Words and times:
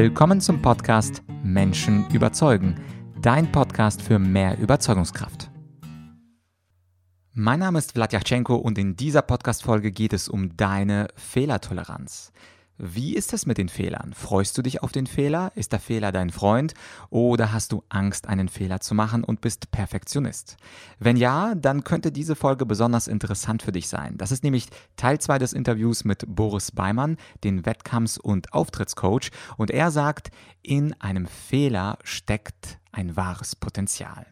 Willkommen 0.00 0.40
zum 0.40 0.62
Podcast 0.62 1.24
Menschen 1.42 2.08
überzeugen, 2.10 2.76
dein 3.20 3.50
Podcast 3.50 4.00
für 4.00 4.20
mehr 4.20 4.56
Überzeugungskraft. 4.56 5.50
Mein 7.32 7.58
Name 7.58 7.80
ist 7.80 7.94
Vladyachenko 7.94 8.54
und 8.54 8.78
in 8.78 8.94
dieser 8.94 9.22
Podcast-Folge 9.22 9.90
geht 9.90 10.12
es 10.12 10.28
um 10.28 10.56
deine 10.56 11.08
Fehlertoleranz. 11.16 12.30
Wie 12.80 13.16
ist 13.16 13.32
es 13.32 13.44
mit 13.44 13.58
den 13.58 13.68
Fehlern? 13.68 14.14
Freust 14.14 14.56
du 14.56 14.62
dich 14.62 14.84
auf 14.84 14.92
den 14.92 15.08
Fehler? 15.08 15.50
Ist 15.56 15.72
der 15.72 15.80
Fehler 15.80 16.12
dein 16.12 16.30
Freund? 16.30 16.74
Oder 17.10 17.52
hast 17.52 17.72
du 17.72 17.82
Angst, 17.88 18.28
einen 18.28 18.48
Fehler 18.48 18.78
zu 18.78 18.94
machen 18.94 19.24
und 19.24 19.40
bist 19.40 19.72
Perfektionist? 19.72 20.56
Wenn 21.00 21.16
ja, 21.16 21.56
dann 21.56 21.82
könnte 21.82 22.12
diese 22.12 22.36
Folge 22.36 22.66
besonders 22.66 23.08
interessant 23.08 23.62
für 23.62 23.72
dich 23.72 23.88
sein. 23.88 24.16
Das 24.16 24.30
ist 24.30 24.44
nämlich 24.44 24.68
Teil 24.94 25.18
2 25.18 25.40
des 25.40 25.54
Interviews 25.54 26.04
mit 26.04 26.24
Boris 26.28 26.70
Beimann, 26.70 27.16
den 27.42 27.64
Wettkampfs- 27.64 28.16
und 28.16 28.52
Auftrittscoach. 28.52 29.30
Und 29.56 29.72
er 29.72 29.90
sagt, 29.90 30.30
in 30.62 30.92
einem 31.00 31.26
Fehler 31.26 31.98
steckt 32.04 32.78
ein 32.92 33.16
wahres 33.16 33.56
Potenzial. 33.56 34.24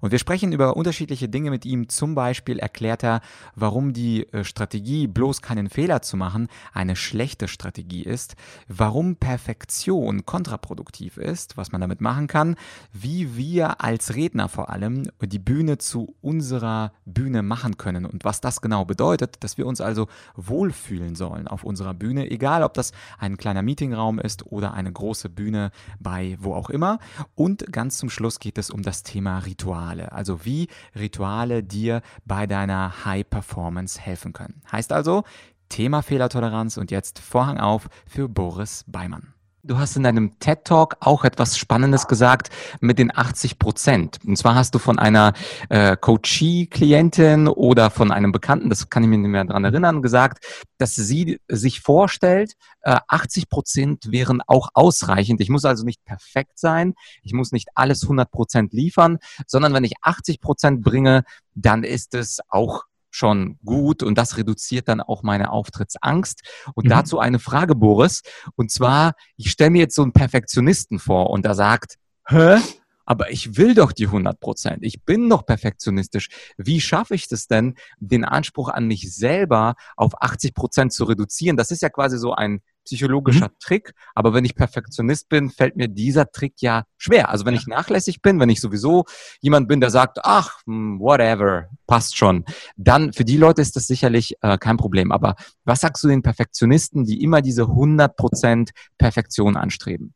Und 0.00 0.10
wir 0.10 0.18
sprechen 0.18 0.52
über 0.52 0.76
unterschiedliche 0.76 1.28
Dinge 1.28 1.50
mit 1.50 1.64
ihm. 1.64 1.88
Zum 1.88 2.14
Beispiel 2.14 2.58
erklärt 2.58 3.02
er, 3.02 3.20
warum 3.54 3.92
die 3.92 4.32
äh, 4.32 4.44
Strategie, 4.44 5.06
bloß 5.06 5.42
keinen 5.42 5.68
Fehler 5.68 6.02
zu 6.02 6.16
machen, 6.16 6.48
eine 6.72 6.96
schlechte 6.96 7.48
Strategie 7.48 8.02
ist, 8.02 8.36
warum 8.68 9.16
Perfektion 9.16 10.26
kontraproduktiv 10.26 11.16
ist, 11.16 11.56
was 11.56 11.72
man 11.72 11.80
damit 11.80 12.00
machen 12.00 12.26
kann, 12.26 12.56
wie 12.92 13.36
wir 13.36 13.80
als 13.80 14.14
Redner 14.14 14.48
vor 14.48 14.70
allem 14.70 15.08
die 15.20 15.38
Bühne 15.38 15.78
zu 15.78 16.14
unserer 16.20 16.92
Bühne 17.04 17.42
machen 17.42 17.76
können 17.76 18.04
und 18.04 18.24
was 18.24 18.40
das 18.40 18.60
genau 18.60 18.84
bedeutet, 18.84 19.42
dass 19.44 19.58
wir 19.58 19.66
uns 19.66 19.80
also 19.80 20.08
wohlfühlen 20.36 21.14
sollen 21.14 21.48
auf 21.48 21.64
unserer 21.64 21.94
Bühne, 21.94 22.30
egal 22.30 22.62
ob 22.62 22.74
das 22.74 22.92
ein 23.18 23.36
kleiner 23.36 23.62
Meetingraum 23.62 24.18
ist 24.18 24.46
oder 24.46 24.74
eine 24.74 24.92
große 24.92 25.28
Bühne 25.28 25.70
bei 25.98 26.36
wo 26.40 26.54
auch 26.54 26.70
immer. 26.70 26.98
Und 27.34 27.72
ganz 27.72 27.98
zum 27.98 28.10
Schluss 28.10 28.38
geht 28.38 28.58
es 28.58 28.70
um 28.70 28.82
das 28.82 29.02
Thema 29.02 29.38
Ritual. 29.38 29.61
Rituale, 29.62 30.10
also 30.10 30.44
wie 30.44 30.66
Rituale 30.96 31.62
dir 31.62 32.02
bei 32.24 32.46
deiner 32.48 33.04
High 33.04 33.28
Performance 33.28 34.00
helfen 34.00 34.32
können. 34.32 34.60
Heißt 34.70 34.92
also, 34.92 35.22
Thema 35.68 36.02
Fehlertoleranz 36.02 36.76
und 36.76 36.90
jetzt 36.90 37.20
Vorhang 37.20 37.58
auf 37.58 37.88
für 38.06 38.28
Boris 38.28 38.84
Beimann. 38.88 39.34
Du 39.64 39.78
hast 39.78 39.94
in 39.94 40.02
deinem 40.02 40.40
TED 40.40 40.64
Talk 40.64 40.96
auch 40.98 41.22
etwas 41.22 41.56
Spannendes 41.56 42.08
gesagt 42.08 42.50
mit 42.80 42.98
den 42.98 43.16
80 43.16 43.60
Prozent. 43.60 44.18
Und 44.26 44.36
zwar 44.36 44.56
hast 44.56 44.74
du 44.74 44.80
von 44.80 44.98
einer 44.98 45.34
äh, 45.68 45.96
Coachee-Klientin 45.96 47.46
oder 47.46 47.90
von 47.90 48.10
einem 48.10 48.32
Bekannten, 48.32 48.70
das 48.70 48.90
kann 48.90 49.04
ich 49.04 49.08
mir 49.08 49.18
nicht 49.18 49.30
mehr 49.30 49.44
dran 49.44 49.64
erinnern, 49.64 50.02
gesagt, 50.02 50.44
dass 50.78 50.96
sie 50.96 51.38
sich 51.46 51.80
vorstellt, 51.80 52.54
äh, 52.80 52.98
80 53.06 53.48
Prozent 53.48 54.10
wären 54.10 54.42
auch 54.48 54.70
ausreichend. 54.74 55.40
Ich 55.40 55.48
muss 55.48 55.64
also 55.64 55.84
nicht 55.84 56.04
perfekt 56.04 56.58
sein, 56.58 56.94
ich 57.22 57.32
muss 57.32 57.52
nicht 57.52 57.68
alles 57.76 58.02
100 58.02 58.32
Prozent 58.32 58.72
liefern, 58.72 59.18
sondern 59.46 59.72
wenn 59.74 59.84
ich 59.84 59.92
80 60.02 60.40
Prozent 60.40 60.82
bringe, 60.82 61.22
dann 61.54 61.84
ist 61.84 62.14
es 62.14 62.40
auch 62.48 62.82
schon 63.12 63.58
gut 63.64 64.02
und 64.02 64.18
das 64.18 64.36
reduziert 64.36 64.88
dann 64.88 65.00
auch 65.00 65.22
meine 65.22 65.52
Auftrittsangst. 65.52 66.42
Und 66.74 66.86
mhm. 66.86 66.90
dazu 66.90 67.18
eine 67.18 67.38
Frage, 67.38 67.74
Boris. 67.74 68.22
Und 68.56 68.70
zwar, 68.70 69.12
ich 69.36 69.50
stelle 69.50 69.70
mir 69.70 69.80
jetzt 69.80 69.94
so 69.94 70.02
einen 70.02 70.12
Perfektionisten 70.12 70.98
vor 70.98 71.30
und 71.30 71.44
da 71.44 71.54
sagt, 71.54 71.96
hä? 72.26 72.58
aber 73.04 73.30
ich 73.30 73.56
will 73.56 73.74
doch 73.74 73.92
die 73.92 74.06
100 74.06 74.40
Prozent. 74.40 74.78
Ich 74.82 75.02
bin 75.02 75.28
noch 75.28 75.44
perfektionistisch. 75.44 76.28
Wie 76.56 76.80
schaffe 76.80 77.14
ich 77.14 77.28
das 77.28 77.46
denn, 77.46 77.74
den 77.98 78.24
Anspruch 78.24 78.68
an 78.68 78.86
mich 78.86 79.14
selber 79.14 79.74
auf 79.96 80.12
80 80.20 80.54
Prozent 80.54 80.92
zu 80.92 81.04
reduzieren? 81.04 81.56
Das 81.56 81.70
ist 81.70 81.82
ja 81.82 81.90
quasi 81.90 82.16
so 82.18 82.32
ein 82.32 82.60
psychologischer 82.84 83.48
mhm. 83.48 83.58
Trick. 83.60 83.92
Aber 84.14 84.34
wenn 84.34 84.44
ich 84.44 84.54
Perfektionist 84.54 85.28
bin, 85.28 85.50
fällt 85.50 85.76
mir 85.76 85.88
dieser 85.88 86.30
Trick 86.30 86.54
ja 86.60 86.84
schwer. 86.96 87.28
Also 87.28 87.44
wenn 87.44 87.54
ja. 87.54 87.60
ich 87.60 87.66
nachlässig 87.66 88.22
bin, 88.22 88.40
wenn 88.40 88.48
ich 88.48 88.60
sowieso 88.60 89.04
jemand 89.40 89.68
bin, 89.68 89.80
der 89.80 89.90
sagt, 89.90 90.18
ach, 90.22 90.58
hm, 90.66 90.98
whatever, 91.00 91.66
passt 91.86 92.16
schon, 92.16 92.44
dann 92.76 93.12
für 93.12 93.24
die 93.24 93.36
Leute 93.36 93.62
ist 93.62 93.76
das 93.76 93.86
sicherlich 93.86 94.36
äh, 94.42 94.58
kein 94.58 94.76
Problem. 94.76 95.12
Aber 95.12 95.34
was 95.64 95.80
sagst 95.80 96.02
du 96.04 96.08
den 96.08 96.22
Perfektionisten, 96.22 97.04
die 97.04 97.22
immer 97.22 97.42
diese 97.42 97.62
100 97.62 98.16
Prozent 98.16 98.70
Perfektion 98.98 99.56
anstreben? 99.56 100.14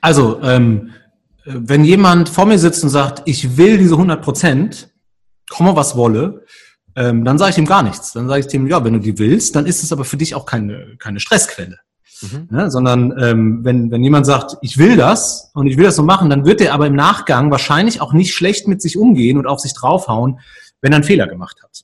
Also, 0.00 0.40
ähm, 0.42 0.92
wenn 1.44 1.84
jemand 1.84 2.28
vor 2.28 2.46
mir 2.46 2.58
sitzt 2.58 2.84
und 2.84 2.90
sagt, 2.90 3.22
ich 3.26 3.56
will 3.56 3.78
diese 3.78 3.94
100 3.94 4.22
Prozent, 4.22 4.92
komme 5.50 5.74
was 5.76 5.96
wolle, 5.96 6.44
ähm, 6.96 7.24
dann 7.24 7.38
sage 7.38 7.52
ich 7.52 7.58
ihm 7.58 7.66
gar 7.66 7.82
nichts. 7.82 8.12
Dann 8.12 8.28
sage 8.28 8.40
ich 8.40 8.46
dem, 8.46 8.66
ja, 8.66 8.84
wenn 8.84 8.92
du 8.92 9.00
die 9.00 9.18
willst, 9.18 9.56
dann 9.56 9.66
ist 9.66 9.82
es 9.82 9.92
aber 9.92 10.04
für 10.04 10.16
dich 10.16 10.34
auch 10.34 10.46
keine, 10.46 10.96
keine 10.98 11.20
Stressquelle. 11.20 11.78
Mhm. 12.20 12.48
Ja, 12.52 12.70
sondern 12.70 13.14
ähm, 13.18 13.64
wenn, 13.64 13.90
wenn 13.90 14.04
jemand 14.04 14.26
sagt, 14.26 14.56
ich 14.62 14.78
will 14.78 14.96
das 14.96 15.50
und 15.54 15.66
ich 15.66 15.76
will 15.76 15.84
das 15.84 15.96
so 15.96 16.02
machen, 16.02 16.30
dann 16.30 16.44
wird 16.44 16.60
er 16.60 16.74
aber 16.74 16.86
im 16.86 16.94
Nachgang 16.94 17.50
wahrscheinlich 17.50 18.00
auch 18.00 18.12
nicht 18.12 18.34
schlecht 18.34 18.68
mit 18.68 18.80
sich 18.80 18.96
umgehen 18.96 19.38
und 19.38 19.46
auf 19.46 19.60
sich 19.60 19.74
draufhauen, 19.74 20.38
wenn 20.80 20.92
er 20.92 20.96
einen 20.96 21.04
Fehler 21.04 21.26
gemacht 21.26 21.62
hat. 21.62 21.82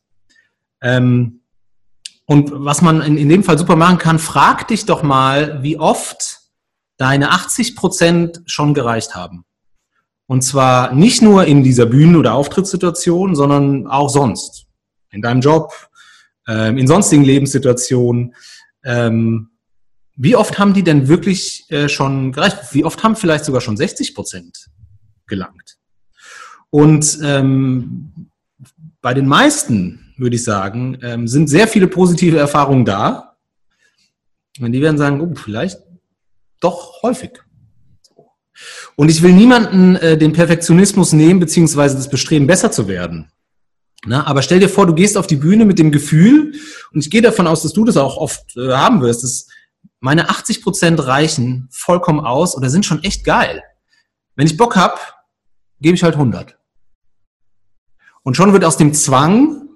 Ähm, 0.80 1.40
und 2.26 2.52
was 2.52 2.82
man 2.82 3.00
in, 3.00 3.16
in 3.16 3.28
dem 3.28 3.42
Fall 3.42 3.58
super 3.58 3.74
machen 3.74 3.98
kann, 3.98 4.18
frag 4.18 4.68
dich 4.68 4.84
doch 4.84 5.02
mal, 5.02 5.62
wie 5.62 5.78
oft 5.78 6.40
deine 6.98 7.30
80 7.30 7.74
Prozent 7.74 8.42
schon 8.46 8.74
gereicht 8.74 9.14
haben. 9.14 9.44
Und 10.26 10.42
zwar 10.42 10.92
nicht 10.92 11.22
nur 11.22 11.46
in 11.46 11.62
dieser 11.62 11.86
Bühnen- 11.86 12.16
oder 12.16 12.34
Auftrittssituation, 12.34 13.34
sondern 13.34 13.86
auch 13.86 14.10
sonst. 14.10 14.67
In 15.18 15.22
deinem 15.22 15.40
Job, 15.40 15.72
ähm, 16.46 16.78
in 16.78 16.86
sonstigen 16.86 17.24
Lebenssituationen. 17.24 18.36
Ähm, 18.84 19.50
wie 20.14 20.36
oft 20.36 20.60
haben 20.60 20.74
die 20.74 20.84
denn 20.84 21.08
wirklich 21.08 21.64
äh, 21.70 21.88
schon 21.88 22.30
gereicht? 22.30 22.56
Wie 22.70 22.84
oft 22.84 23.02
haben 23.02 23.16
vielleicht 23.16 23.44
sogar 23.44 23.60
schon 23.60 23.76
60 23.76 24.14
Prozent 24.14 24.68
gelangt? 25.26 25.76
Und 26.70 27.18
ähm, 27.24 28.30
bei 29.00 29.12
den 29.12 29.26
meisten, 29.26 30.14
würde 30.18 30.36
ich 30.36 30.44
sagen, 30.44 30.98
ähm, 31.02 31.26
sind 31.26 31.48
sehr 31.48 31.66
viele 31.66 31.88
positive 31.88 32.38
Erfahrungen 32.38 32.84
da. 32.84 33.36
Und 34.60 34.70
die 34.70 34.80
werden 34.80 34.98
sagen, 34.98 35.20
oh, 35.20 35.34
vielleicht 35.34 35.80
doch 36.60 37.02
häufig. 37.02 37.42
Und 38.94 39.10
ich 39.10 39.20
will 39.22 39.32
niemanden 39.32 39.96
äh, 39.96 40.16
den 40.16 40.32
Perfektionismus 40.32 41.12
nehmen, 41.12 41.40
beziehungsweise 41.40 41.96
das 41.96 42.08
Bestreben, 42.08 42.46
besser 42.46 42.70
zu 42.70 42.86
werden. 42.86 43.32
Na, 44.06 44.26
aber 44.26 44.42
stell 44.42 44.60
dir 44.60 44.68
vor, 44.68 44.86
du 44.86 44.94
gehst 44.94 45.16
auf 45.16 45.26
die 45.26 45.36
Bühne 45.36 45.64
mit 45.64 45.78
dem 45.78 45.90
Gefühl, 45.90 46.54
und 46.92 47.00
ich 47.00 47.10
gehe 47.10 47.22
davon 47.22 47.46
aus, 47.46 47.62
dass 47.62 47.72
du 47.72 47.84
das 47.84 47.96
auch 47.96 48.16
oft 48.16 48.56
äh, 48.56 48.72
haben 48.72 49.02
wirst, 49.02 49.24
dass 49.24 49.48
meine 50.00 50.30
80 50.30 50.62
Prozent 50.62 51.04
reichen 51.06 51.68
vollkommen 51.72 52.20
aus 52.20 52.56
oder 52.56 52.70
sind 52.70 52.86
schon 52.86 53.02
echt 53.02 53.24
geil. 53.24 53.62
Wenn 54.36 54.46
ich 54.46 54.56
Bock 54.56 54.76
hab, 54.76 55.24
gebe 55.80 55.96
ich 55.96 56.04
halt 56.04 56.14
100. 56.14 56.56
Und 58.22 58.36
schon 58.36 58.52
wird 58.52 58.64
aus 58.64 58.76
dem 58.76 58.94
Zwang 58.94 59.68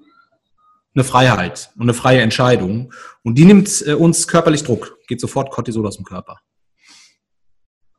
eine 0.95 1.03
Freiheit 1.03 1.71
und 1.75 1.83
eine 1.83 1.93
freie 1.93 2.21
Entscheidung. 2.21 2.93
Und 3.23 3.35
die 3.35 3.45
nimmt 3.45 3.85
äh, 3.85 3.93
uns 3.93 4.27
körperlich 4.27 4.63
Druck. 4.63 4.97
Geht 5.07 5.19
sofort 5.19 5.51
Cortisol 5.51 5.85
aus 5.87 5.97
dem 5.97 6.05
Körper. 6.05 6.39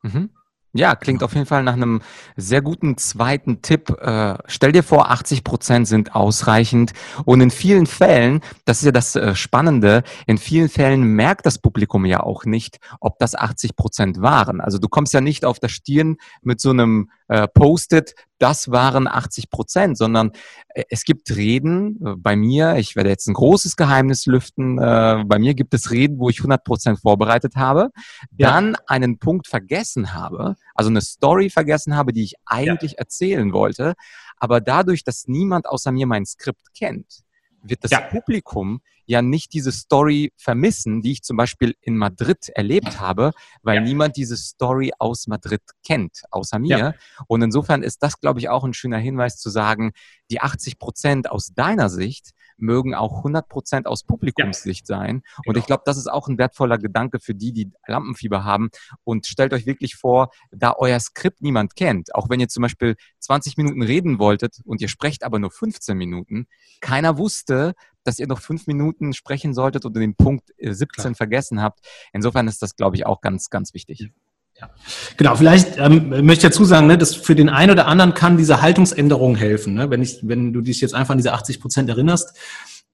Mhm. 0.01 0.29
Ja, 0.77 0.97
klingt 0.97 1.23
auf 1.23 1.33
jeden 1.33 1.45
Fall 1.45 1.63
nach 1.63 1.71
einem 1.71 2.01
sehr 2.35 2.61
guten 2.61 2.97
zweiten 2.97 3.61
Tipp. 3.61 3.91
Äh, 3.91 4.35
stell 4.45 4.73
dir 4.73 4.83
vor, 4.83 5.09
80 5.09 5.45
Prozent 5.45 5.87
sind 5.87 6.13
ausreichend. 6.13 6.91
Und 7.23 7.39
in 7.39 7.49
vielen 7.49 7.85
Fällen, 7.85 8.41
das 8.65 8.79
ist 8.79 8.85
ja 8.85 8.91
das 8.91 9.15
äh, 9.15 9.35
Spannende, 9.35 10.03
in 10.27 10.37
vielen 10.37 10.67
Fällen 10.67 11.03
merkt 11.03 11.45
das 11.45 11.59
Publikum 11.59 12.03
ja 12.03 12.19
auch 12.19 12.43
nicht, 12.43 12.79
ob 12.99 13.19
das 13.19 13.35
80 13.35 13.77
Prozent 13.77 14.21
waren. 14.21 14.59
Also 14.59 14.77
du 14.77 14.89
kommst 14.89 15.13
ja 15.13 15.21
nicht 15.21 15.45
auf 15.45 15.59
der 15.59 15.69
Stirn 15.69 16.17
mit 16.41 16.59
so 16.59 16.71
einem 16.71 17.09
äh, 17.27 17.47
Post-it, 17.47 18.15
das 18.37 18.69
waren 18.69 19.07
80 19.07 19.49
Prozent, 19.49 19.97
sondern 19.97 20.31
äh, 20.69 20.83
es 20.89 21.03
gibt 21.03 21.35
Reden 21.35 21.99
äh, 22.05 22.15
bei 22.17 22.35
mir, 22.35 22.75
ich 22.75 22.95
werde 22.95 23.09
jetzt 23.09 23.27
ein 23.27 23.33
großes 23.33 23.75
Geheimnis 23.75 24.25
lüften, 24.25 24.77
äh, 24.77 25.23
bei 25.25 25.39
mir 25.39 25.53
gibt 25.53 25.73
es 25.73 25.91
Reden, 25.91 26.19
wo 26.19 26.29
ich 26.29 26.39
100 26.39 26.63
Prozent 26.63 26.99
vorbereitet 26.99 27.55
habe, 27.55 27.89
ja. 28.37 28.51
dann 28.51 28.75
einen 28.87 29.19
Punkt 29.19 29.47
vergessen 29.47 30.13
habe, 30.13 30.55
also 30.75 30.89
eine 30.89 31.01
Story 31.01 31.49
vergessen 31.49 31.95
habe, 31.95 32.13
die 32.13 32.23
ich 32.23 32.35
eigentlich 32.45 32.93
ja. 32.93 32.99
erzählen 32.99 33.53
wollte, 33.53 33.95
aber 34.37 34.61
dadurch, 34.61 35.03
dass 35.03 35.27
niemand 35.27 35.67
außer 35.67 35.91
mir 35.91 36.07
mein 36.07 36.25
Skript 36.25 36.73
kennt, 36.77 37.24
wird 37.69 37.83
das 37.83 37.91
ja. 37.91 38.01
Publikum 38.01 38.81
ja 39.05 39.21
nicht 39.21 39.53
diese 39.53 39.71
Story 39.71 40.33
vermissen, 40.35 41.01
die 41.01 41.11
ich 41.11 41.23
zum 41.23 41.37
Beispiel 41.37 41.75
in 41.81 41.97
Madrid 41.97 42.49
erlebt 42.49 42.99
habe, 42.99 43.31
weil 43.61 43.75
ja. 43.75 43.81
niemand 43.81 44.17
diese 44.17 44.35
Story 44.35 44.93
aus 44.97 45.27
Madrid 45.27 45.61
kennt, 45.85 46.23
außer 46.31 46.59
mir. 46.59 46.77
Ja. 46.77 46.93
Und 47.27 47.41
insofern 47.41 47.83
ist 47.83 48.01
das, 48.01 48.19
glaube 48.19 48.39
ich, 48.39 48.49
auch 48.49 48.63
ein 48.63 48.73
schöner 48.73 48.97
Hinweis 48.97 49.37
zu 49.37 49.49
sagen, 49.49 49.91
die 50.31 50.41
80 50.41 50.79
Prozent 50.79 51.29
aus 51.29 51.53
deiner 51.53 51.89
Sicht 51.89 52.31
mögen 52.57 52.93
auch 52.93 53.17
100 53.17 53.47
Prozent 53.47 53.87
aus 53.87 54.03
Publikumssicht 54.03 54.89
ja. 54.89 54.97
sein. 54.97 55.23
Und 55.45 55.53
genau. 55.53 55.59
ich 55.59 55.65
glaube, 55.65 55.83
das 55.85 55.97
ist 55.97 56.07
auch 56.07 56.27
ein 56.27 56.37
wertvoller 56.37 56.77
Gedanke 56.77 57.19
für 57.19 57.35
die, 57.35 57.53
die 57.53 57.71
Lampenfieber 57.87 58.43
haben. 58.43 58.69
Und 59.03 59.25
stellt 59.27 59.53
euch 59.53 59.65
wirklich 59.65 59.95
vor, 59.95 60.29
da 60.51 60.73
euer 60.77 60.99
Skript 60.99 61.41
niemand 61.41 61.75
kennt, 61.75 62.13
auch 62.15 62.29
wenn 62.29 62.39
ihr 62.39 62.47
zum 62.47 62.61
Beispiel 62.61 62.95
20 63.19 63.57
Minuten 63.57 63.81
reden 63.81 64.19
wolltet 64.19 64.59
und 64.65 64.81
ihr 64.81 64.87
sprecht 64.87 65.23
aber 65.23 65.39
nur 65.39 65.51
15 65.51 65.97
Minuten, 65.97 66.47
keiner 66.81 67.17
wusste, 67.17 67.73
dass 68.03 68.19
ihr 68.19 68.27
noch 68.27 68.39
fünf 68.39 68.67
Minuten 68.67 69.13
sprechen 69.13 69.53
solltet 69.53 69.83
und 69.83 69.95
den 69.95 70.15
Punkt 70.15 70.49
17 70.59 70.83
äh, 70.83 70.85
Klar. 70.85 71.15
vergessen 71.15 71.61
habt. 71.61 71.79
Insofern 72.13 72.47
ist 72.47 72.61
das, 72.61 72.75
glaube 72.75 72.95
ich, 72.95 73.05
auch 73.05 73.19
ganz, 73.19 73.49
ganz 73.49 73.73
wichtig. 73.73 74.11
Ja. 74.59 74.69
Genau, 75.17 75.35
vielleicht 75.35 75.77
ähm, 75.77 76.09
möchte 76.09 76.47
ich 76.47 76.53
dazu 76.53 76.63
sagen, 76.63 76.87
ne, 76.87 76.97
dass 76.97 77.13
für 77.13 77.35
den 77.35 77.49
einen 77.49 77.71
oder 77.71 77.87
anderen 77.87 78.13
kann 78.13 78.37
diese 78.37 78.61
Haltungsänderung 78.61 79.35
helfen. 79.35 79.73
Ne? 79.73 79.89
Wenn, 79.89 80.01
ich, 80.01 80.19
wenn 80.21 80.53
du 80.53 80.61
dich 80.61 80.79
jetzt 80.79 80.95
einfach 80.95 81.11
an 81.11 81.17
diese 81.17 81.33
80 81.33 81.59
Prozent 81.59 81.89
erinnerst, 81.89 82.37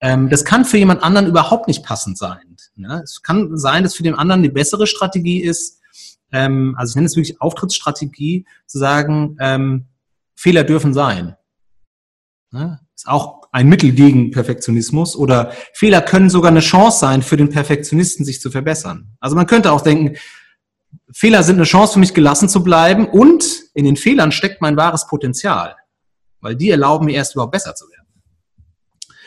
ähm, 0.01 0.29
das 0.29 0.43
kann 0.43 0.65
für 0.65 0.79
jemand 0.79 1.03
anderen 1.03 1.27
überhaupt 1.27 1.67
nicht 1.67 1.83
passend 1.83 2.17
sein. 2.17 2.57
Ne? 2.75 3.01
Es 3.03 3.21
kann 3.21 3.57
sein, 3.57 3.83
dass 3.83 3.93
für 3.93 4.03
den 4.03 4.15
anderen 4.15 4.41
eine 4.41 4.49
bessere 4.49 4.87
Strategie 4.87 5.39
ist, 5.39 5.79
ähm, 6.31 6.75
also 6.77 6.91
ich 6.91 6.95
nenne 6.95 7.05
es 7.05 7.15
wirklich 7.15 7.39
Auftrittsstrategie, 7.41 8.45
zu 8.65 8.79
sagen, 8.79 9.37
ähm, 9.39 9.85
Fehler 10.35 10.63
dürfen 10.63 10.93
sein. 10.95 11.35
Ne? 12.51 12.79
Ist 12.95 13.07
auch 13.07 13.41
ein 13.51 13.67
Mittel 13.67 13.91
gegen 13.91 14.31
Perfektionismus 14.31 15.15
oder 15.15 15.51
Fehler 15.73 16.01
können 16.01 16.29
sogar 16.29 16.51
eine 16.51 16.61
Chance 16.61 16.99
sein 16.99 17.21
für 17.21 17.37
den 17.37 17.49
Perfektionisten, 17.49 18.25
sich 18.25 18.41
zu 18.41 18.49
verbessern. 18.49 19.15
Also 19.19 19.35
man 19.35 19.45
könnte 19.45 19.71
auch 19.71 19.81
denken, 19.81 20.17
Fehler 21.13 21.43
sind 21.43 21.55
eine 21.55 21.65
Chance 21.65 21.93
für 21.93 21.99
mich, 21.99 22.13
gelassen 22.13 22.49
zu 22.49 22.63
bleiben 22.63 23.07
und 23.07 23.43
in 23.73 23.85
den 23.85 23.95
Fehlern 23.95 24.31
steckt 24.31 24.61
mein 24.61 24.77
wahres 24.77 25.07
Potenzial, 25.07 25.75
weil 26.39 26.55
die 26.55 26.69
erlauben 26.69 27.05
mir 27.05 27.15
erst 27.15 27.33
überhaupt 27.33 27.53
besser 27.53 27.75
zu 27.75 27.85
werden. 27.89 28.01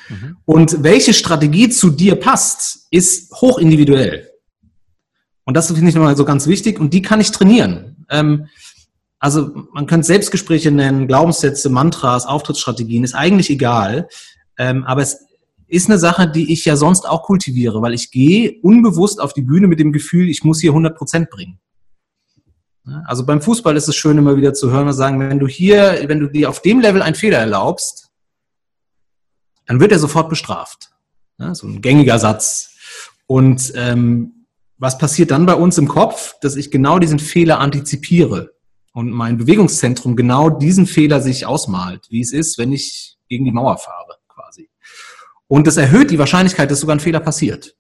Mhm. 0.09 0.37
Und 0.45 0.83
welche 0.83 1.15
Strategie 1.15 1.69
zu 1.69 1.91
dir 1.91 2.17
passt, 2.17 2.87
ist 2.91 3.33
hoch 3.35 3.59
individuell. 3.59 4.31
Und 5.45 5.57
das 5.57 5.67
finde 5.67 5.89
ich 5.89 5.95
nochmal 5.95 6.17
so 6.17 6.25
ganz 6.25 6.47
wichtig 6.47 6.79
und 6.79 6.95
die 6.95 7.03
kann 7.03 7.21
ich 7.21 7.31
trainieren. 7.31 8.07
Ähm, 8.11 8.49
also 9.19 9.51
man 9.73 9.87
könnte 9.87 10.07
Selbstgespräche 10.07 10.71
nennen, 10.71 11.07
Glaubenssätze, 11.07 11.71
Mantras, 11.71 12.27
Auftrittsstrategien, 12.27 13.05
ist 13.05 13.15
eigentlich 13.15 13.51
egal. 13.51 14.09
Ähm, 14.59 14.85
aber 14.85 15.03
es 15.03 15.19
ist 15.67 15.89
eine 15.89 15.99
Sache, 15.99 16.31
die 16.31 16.53
ich 16.53 16.65
ja 16.65 16.77
sonst 16.77 17.09
auch 17.09 17.23
kultiviere, 17.23 17.81
weil 17.83 17.95
ich 17.95 18.11
gehe 18.11 18.59
unbewusst 18.63 19.21
auf 19.21 19.33
die 19.33 19.43
Bühne 19.43 19.67
mit 19.67 19.81
dem 19.81 19.93
Gefühl, 19.93 20.29
ich 20.29 20.45
muss 20.45 20.61
hier 20.61 20.71
100 20.71 20.97
Prozent 20.97 21.31
bringen. 21.31 21.59
Also 23.07 23.25
beim 23.25 23.41
Fußball 23.41 23.77
ist 23.77 23.89
es 23.89 23.97
schön, 23.97 24.19
immer 24.19 24.37
wieder 24.37 24.53
zu 24.53 24.71
hören 24.71 24.87
und 24.87 24.93
sagen, 24.93 25.19
wenn 25.21 25.39
du 25.39 25.49
hier, 25.49 26.05
wenn 26.07 26.21
du 26.21 26.29
dir 26.29 26.51
auf 26.51 26.61
dem 26.61 26.81
Level 26.81 27.03
einen 27.03 27.15
Fehler 27.15 27.39
erlaubst, 27.39 28.11
dann 29.67 29.81
wird 29.81 29.93
er 29.93 29.99
sofort 29.99 30.29
bestraft. 30.29 30.91
so 31.53 31.67
ein 31.67 31.81
gängiger 31.81 32.19
Satz. 32.19 32.77
Und 33.27 33.73
ähm, 33.75 34.47
was 34.77 34.99
passiert 34.99 35.31
dann 35.31 35.47
bei 35.47 35.55
uns 35.55 35.79
im 35.79 35.89
Kopf? 35.89 36.35
Dass 36.43 36.57
ich 36.57 36.71
genau 36.71 36.99
diesen 36.99 37.19
Fehler 37.19 37.59
antizipiere 37.59 38.53
und 38.93 39.11
mein 39.11 39.39
Bewegungszentrum 39.39 40.15
genau 40.15 40.51
diesen 40.51 40.87
Fehler 40.87 41.21
sich 41.21 41.47
ausmalt, 41.47 42.07
wie 42.11 42.21
es 42.21 42.33
ist, 42.33 42.59
wenn 42.59 42.73
ich 42.73 43.17
gegen 43.29 43.45
die 43.45 43.51
Mauer 43.51 43.79
fahre, 43.79 44.19
quasi. 44.29 44.69
Und 45.49 45.67
das 45.67 45.79
erhöht 45.79 46.11
die 46.11 46.19
Wahrscheinlichkeit, 46.19 46.71
dass 46.71 46.81
sogar 46.81 46.97
ein 46.97 47.01
Fehler 47.01 47.21
passiert. 47.21 47.77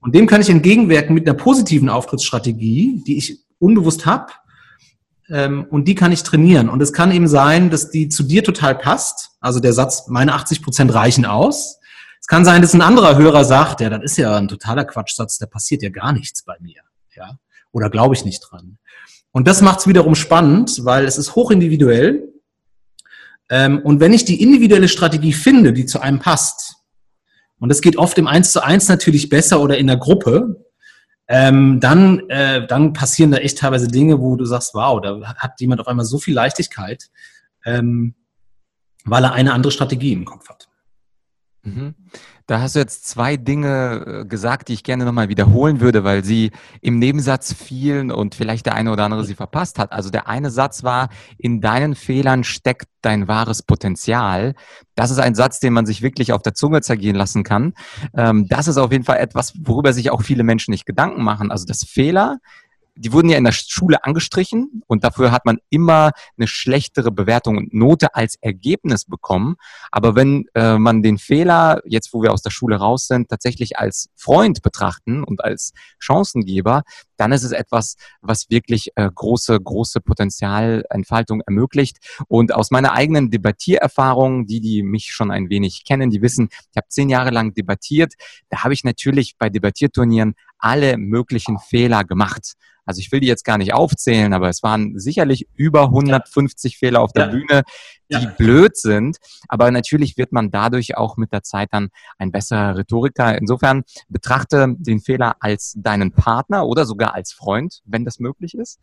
Und 0.00 0.14
dem 0.14 0.26
kann 0.26 0.40
ich 0.40 0.50
entgegenwirken 0.50 1.14
mit 1.14 1.28
einer 1.28 1.36
positiven 1.36 1.88
Auftrittsstrategie, 1.88 3.02
die 3.06 3.18
ich 3.18 3.40
unbewusst 3.58 4.06
habe. 4.06 4.32
Ähm, 5.28 5.66
und 5.70 5.86
die 5.86 5.94
kann 5.94 6.12
ich 6.12 6.22
trainieren. 6.22 6.68
Und 6.68 6.80
es 6.80 6.92
kann 6.92 7.12
eben 7.12 7.28
sein, 7.28 7.70
dass 7.70 7.90
die 7.90 8.08
zu 8.08 8.22
dir 8.22 8.44
total 8.44 8.76
passt. 8.76 9.30
Also 9.40 9.60
der 9.60 9.72
Satz, 9.72 10.08
meine 10.08 10.34
80 10.34 10.62
Prozent 10.62 10.94
reichen 10.94 11.24
aus. 11.24 11.78
Es 12.20 12.26
kann 12.26 12.44
sein, 12.44 12.62
dass 12.62 12.74
ein 12.74 12.82
anderer 12.82 13.16
Hörer 13.16 13.44
sagt, 13.44 13.80
ja, 13.80 13.90
das 13.90 14.02
ist 14.02 14.16
ja 14.18 14.36
ein 14.36 14.48
totaler 14.48 14.84
Quatschsatz, 14.84 15.38
da 15.38 15.46
passiert 15.46 15.82
ja 15.82 15.88
gar 15.88 16.12
nichts 16.12 16.44
bei 16.44 16.56
mir. 16.60 16.80
Ja? 17.14 17.38
Oder 17.72 17.90
glaube 17.90 18.14
ich 18.14 18.24
nicht 18.24 18.40
dran. 18.40 18.78
Und 19.30 19.46
das 19.46 19.62
macht 19.62 19.80
es 19.80 19.86
wiederum 19.86 20.14
spannend, 20.14 20.84
weil 20.84 21.04
es 21.04 21.18
ist 21.18 21.34
hochindividuell. 21.34 22.28
Ähm, 23.50 23.80
und 23.80 24.00
wenn 24.00 24.12
ich 24.12 24.24
die 24.24 24.42
individuelle 24.42 24.88
Strategie 24.88 25.32
finde, 25.32 25.72
die 25.72 25.86
zu 25.86 26.00
einem 26.00 26.18
passt, 26.18 26.77
und 27.60 27.68
das 27.68 27.80
geht 27.80 27.96
oft 27.96 28.18
im 28.18 28.26
Eins 28.26 28.52
zu 28.52 28.62
eins 28.62 28.88
natürlich 28.88 29.28
besser 29.28 29.60
oder 29.60 29.78
in 29.78 29.86
der 29.86 29.96
Gruppe, 29.96 30.64
ähm, 31.28 31.78
dann, 31.80 32.28
äh, 32.30 32.66
dann 32.66 32.94
passieren 32.94 33.30
da 33.30 33.38
echt 33.38 33.58
teilweise 33.58 33.88
Dinge, 33.88 34.20
wo 34.20 34.36
du 34.36 34.46
sagst, 34.46 34.74
wow, 34.74 35.00
da 35.00 35.34
hat 35.36 35.60
jemand 35.60 35.80
auf 35.80 35.88
einmal 35.88 36.06
so 36.06 36.18
viel 36.18 36.34
Leichtigkeit, 36.34 37.10
ähm, 37.66 38.14
weil 39.04 39.24
er 39.24 39.32
eine 39.32 39.52
andere 39.52 39.72
Strategie 39.72 40.12
im 40.12 40.24
Kopf 40.24 40.48
hat. 40.48 40.67
Mhm. 41.62 41.94
Da 42.46 42.60
hast 42.60 42.76
du 42.76 42.78
jetzt 42.78 43.06
zwei 43.06 43.36
Dinge 43.36 44.22
äh, 44.22 44.24
gesagt, 44.24 44.68
die 44.68 44.74
ich 44.74 44.84
gerne 44.84 45.04
nochmal 45.04 45.28
wiederholen 45.28 45.80
würde, 45.80 46.04
weil 46.04 46.24
sie 46.24 46.52
im 46.80 46.98
Nebensatz 46.98 47.52
fielen 47.52 48.10
und 48.10 48.34
vielleicht 48.34 48.66
der 48.66 48.74
eine 48.74 48.92
oder 48.92 49.04
andere 49.04 49.24
sie 49.24 49.34
verpasst 49.34 49.78
hat. 49.78 49.92
Also 49.92 50.10
der 50.10 50.28
eine 50.28 50.50
Satz 50.50 50.82
war, 50.82 51.08
in 51.36 51.60
deinen 51.60 51.94
Fehlern 51.94 52.44
steckt 52.44 52.86
dein 53.02 53.28
wahres 53.28 53.62
Potenzial. 53.62 54.54
Das 54.94 55.10
ist 55.10 55.18
ein 55.18 55.34
Satz, 55.34 55.60
den 55.60 55.72
man 55.72 55.84
sich 55.84 56.00
wirklich 56.00 56.32
auf 56.32 56.42
der 56.42 56.54
Zunge 56.54 56.80
zergehen 56.80 57.16
lassen 57.16 57.42
kann. 57.42 57.74
Ähm, 58.16 58.46
das 58.48 58.68
ist 58.68 58.78
auf 58.78 58.92
jeden 58.92 59.04
Fall 59.04 59.18
etwas, 59.18 59.52
worüber 59.60 59.92
sich 59.92 60.10
auch 60.10 60.22
viele 60.22 60.44
Menschen 60.44 60.70
nicht 60.70 60.86
Gedanken 60.86 61.22
machen. 61.22 61.50
Also 61.50 61.66
das 61.66 61.84
Fehler 61.84 62.38
die 62.98 63.12
wurden 63.12 63.28
ja 63.28 63.38
in 63.38 63.44
der 63.44 63.52
Schule 63.52 64.04
angestrichen 64.04 64.82
und 64.86 65.04
dafür 65.04 65.30
hat 65.30 65.44
man 65.44 65.58
immer 65.70 66.10
eine 66.36 66.48
schlechtere 66.48 67.12
Bewertung 67.12 67.56
und 67.56 67.72
Note 67.72 68.14
als 68.14 68.36
Ergebnis 68.40 69.04
bekommen. 69.04 69.56
Aber 69.92 70.16
wenn 70.16 70.46
äh, 70.54 70.78
man 70.78 71.02
den 71.02 71.18
Fehler, 71.18 71.80
jetzt 71.84 72.12
wo 72.12 72.22
wir 72.22 72.32
aus 72.32 72.42
der 72.42 72.50
Schule 72.50 72.76
raus 72.76 73.06
sind, 73.06 73.28
tatsächlich 73.28 73.78
als 73.78 74.08
Freund 74.16 74.62
betrachten 74.62 75.22
und 75.22 75.44
als 75.44 75.72
Chancengeber, 75.98 76.82
dann 77.18 77.32
ist 77.32 77.42
es 77.42 77.52
etwas, 77.52 77.96
was 78.22 78.48
wirklich 78.48 78.92
äh, 78.94 79.08
große, 79.12 79.58
große 79.60 80.00
Potenzialentfaltung 80.00 81.42
ermöglicht. 81.42 81.98
Und 82.28 82.54
aus 82.54 82.70
meiner 82.70 82.92
eigenen 82.92 83.30
Debattiererfahrung, 83.30 84.46
die, 84.46 84.60
die 84.60 84.82
mich 84.82 85.12
schon 85.12 85.30
ein 85.30 85.50
wenig 85.50 85.84
kennen, 85.84 86.10
die 86.10 86.22
wissen, 86.22 86.48
ich 86.50 86.76
habe 86.76 86.88
zehn 86.88 87.08
Jahre 87.08 87.30
lang 87.30 87.54
debattiert. 87.54 88.14
Da 88.48 88.64
habe 88.64 88.72
ich 88.72 88.84
natürlich 88.84 89.36
bei 89.36 89.50
Debattierturnieren 89.50 90.34
alle 90.58 90.96
möglichen 90.96 91.58
Fehler 91.58 92.04
gemacht. 92.04 92.54
Also 92.88 93.00
ich 93.00 93.12
will 93.12 93.20
die 93.20 93.26
jetzt 93.26 93.44
gar 93.44 93.58
nicht 93.58 93.74
aufzählen, 93.74 94.32
aber 94.32 94.48
es 94.48 94.62
waren 94.62 94.98
sicherlich 94.98 95.46
über 95.54 95.84
150 95.84 96.72
ja. 96.72 96.78
Fehler 96.78 97.00
auf 97.02 97.12
der 97.12 97.26
ja. 97.26 97.30
Bühne, 97.32 97.62
die 98.10 98.24
ja. 98.24 98.30
blöd 98.36 98.76
sind. 98.76 99.18
Aber 99.48 99.70
natürlich 99.70 100.16
wird 100.16 100.32
man 100.32 100.50
dadurch 100.50 100.96
auch 100.96 101.16
mit 101.16 101.32
der 101.32 101.42
Zeit 101.42 101.68
dann 101.72 101.90
ein 102.18 102.32
besserer 102.32 102.76
Rhetoriker. 102.76 103.38
Insofern 103.38 103.82
betrachte 104.08 104.74
den 104.78 105.00
Fehler 105.00 105.36
als 105.40 105.74
deinen 105.76 106.12
Partner 106.12 106.66
oder 106.66 106.84
sogar 106.84 107.14
als 107.14 107.32
Freund, 107.32 107.80
wenn 107.84 108.04
das 108.04 108.18
möglich 108.18 108.54
ist. 108.54 108.80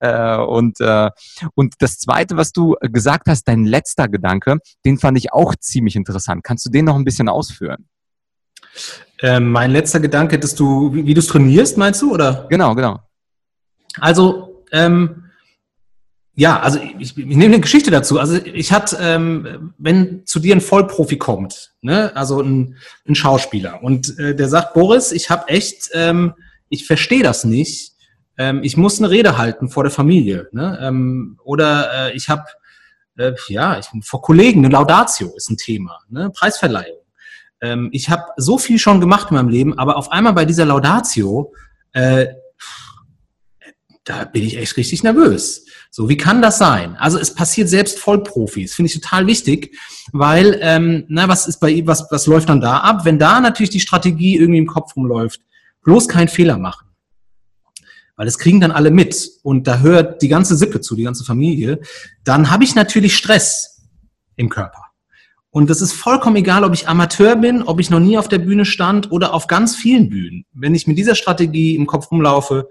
Äh, 0.00 0.36
und, 0.36 0.80
äh, 0.80 1.10
und 1.54 1.74
das 1.78 1.98
Zweite, 1.98 2.36
was 2.36 2.52
du 2.52 2.76
gesagt 2.80 3.28
hast, 3.28 3.44
dein 3.44 3.64
letzter 3.64 4.08
Gedanke, 4.08 4.58
den 4.84 4.98
fand 4.98 5.18
ich 5.18 5.32
auch 5.32 5.54
ziemlich 5.56 5.96
interessant. 5.96 6.44
Kannst 6.44 6.66
du 6.66 6.70
den 6.70 6.84
noch 6.84 6.96
ein 6.96 7.04
bisschen 7.04 7.28
ausführen? 7.28 7.88
Ähm, 9.22 9.50
mein 9.50 9.70
letzter 9.70 10.00
Gedanke, 10.00 10.38
dass 10.38 10.54
du, 10.54 10.92
wie, 10.94 11.06
wie 11.06 11.14
du 11.14 11.20
es 11.20 11.26
trainierst, 11.26 11.78
meinst 11.78 12.02
du, 12.02 12.12
oder? 12.12 12.46
Genau, 12.50 12.74
genau. 12.74 13.00
Also, 13.98 14.64
ähm, 14.72 15.25
ja, 16.38 16.60
also 16.60 16.78
ich, 16.98 17.16
ich 17.16 17.24
nehme 17.24 17.54
eine 17.54 17.60
Geschichte 17.60 17.90
dazu. 17.90 18.20
Also 18.20 18.36
ich 18.36 18.70
hatte, 18.70 18.98
ähm, 19.00 19.72
wenn 19.78 20.26
zu 20.26 20.38
dir 20.38 20.54
ein 20.54 20.60
Vollprofi 20.60 21.16
kommt, 21.16 21.72
ne, 21.80 22.14
also 22.14 22.42
ein, 22.42 22.76
ein 23.08 23.14
Schauspieler, 23.14 23.82
und 23.82 24.18
äh, 24.18 24.34
der 24.34 24.48
sagt, 24.48 24.74
Boris, 24.74 25.12
ich 25.12 25.30
habe 25.30 25.48
echt, 25.48 25.90
ähm, 25.94 26.34
ich 26.68 26.86
verstehe 26.86 27.22
das 27.22 27.44
nicht. 27.44 27.94
Ähm, 28.36 28.60
ich 28.62 28.76
muss 28.76 28.98
eine 28.98 29.08
Rede 29.08 29.38
halten 29.38 29.70
vor 29.70 29.82
der 29.82 29.90
Familie. 29.90 30.48
Ne? 30.52 30.78
Ähm, 30.82 31.38
oder 31.42 32.10
äh, 32.10 32.12
ich 32.16 32.28
habe, 32.28 32.44
äh, 33.16 33.32
ja, 33.48 33.78
ich, 33.78 33.86
vor 34.04 34.20
Kollegen, 34.20 34.62
eine 34.62 34.72
Laudatio 34.72 35.32
ist 35.36 35.48
ein 35.48 35.56
Thema, 35.56 36.00
ne? 36.10 36.30
Preisverleihung. 36.30 36.98
Ähm, 37.62 37.88
ich 37.92 38.10
habe 38.10 38.24
so 38.36 38.58
viel 38.58 38.78
schon 38.78 39.00
gemacht 39.00 39.30
in 39.30 39.38
meinem 39.38 39.48
Leben, 39.48 39.78
aber 39.78 39.96
auf 39.96 40.12
einmal 40.12 40.34
bei 40.34 40.44
dieser 40.44 40.66
Laudatio, 40.66 41.54
äh, 41.92 42.26
da 44.06 44.24
bin 44.24 44.44
ich 44.44 44.56
echt 44.56 44.76
richtig 44.76 45.02
nervös. 45.02 45.66
So, 45.90 46.08
wie 46.08 46.16
kann 46.16 46.40
das 46.40 46.58
sein? 46.58 46.96
Also 46.96 47.18
es 47.18 47.34
passiert 47.34 47.68
selbst 47.68 47.98
Vollprofis, 47.98 48.74
finde 48.74 48.86
ich 48.90 49.00
total 49.00 49.26
wichtig, 49.26 49.76
weil, 50.12 50.58
ähm, 50.62 51.04
na, 51.08 51.28
was 51.28 51.48
ist 51.48 51.58
bei 51.58 51.82
was, 51.86 52.06
was 52.10 52.26
läuft 52.26 52.48
dann 52.48 52.60
da 52.60 52.78
ab? 52.78 53.04
Wenn 53.04 53.18
da 53.18 53.40
natürlich 53.40 53.70
die 53.70 53.80
Strategie 53.80 54.36
irgendwie 54.36 54.60
im 54.60 54.66
Kopf 54.66 54.94
rumläuft, 54.94 55.40
bloß 55.82 56.06
keinen 56.06 56.28
Fehler 56.28 56.56
machen. 56.56 56.86
Weil 58.14 58.26
das 58.26 58.38
kriegen 58.38 58.60
dann 58.60 58.70
alle 58.70 58.92
mit 58.92 59.28
und 59.42 59.66
da 59.66 59.80
hört 59.80 60.22
die 60.22 60.28
ganze 60.28 60.56
Sippe 60.56 60.80
zu, 60.80 60.94
die 60.94 61.02
ganze 61.02 61.24
Familie, 61.24 61.80
dann 62.22 62.50
habe 62.50 62.62
ich 62.62 62.76
natürlich 62.76 63.16
Stress 63.16 63.88
im 64.36 64.48
Körper. 64.48 64.84
Und 65.50 65.68
das 65.68 65.80
ist 65.80 65.92
vollkommen 65.92 66.36
egal, 66.36 66.64
ob 66.64 66.74
ich 66.74 66.86
Amateur 66.86 67.34
bin, 67.34 67.62
ob 67.62 67.80
ich 67.80 67.90
noch 67.90 67.98
nie 67.98 68.18
auf 68.18 68.28
der 68.28 68.38
Bühne 68.38 68.66
stand 68.66 69.10
oder 69.10 69.34
auf 69.34 69.46
ganz 69.48 69.74
vielen 69.74 70.10
Bühnen. 70.10 70.44
Wenn 70.52 70.74
ich 70.74 70.86
mit 70.86 70.96
dieser 70.96 71.14
Strategie 71.14 71.74
im 71.74 71.86
Kopf 71.86 72.10
rumlaufe, 72.10 72.68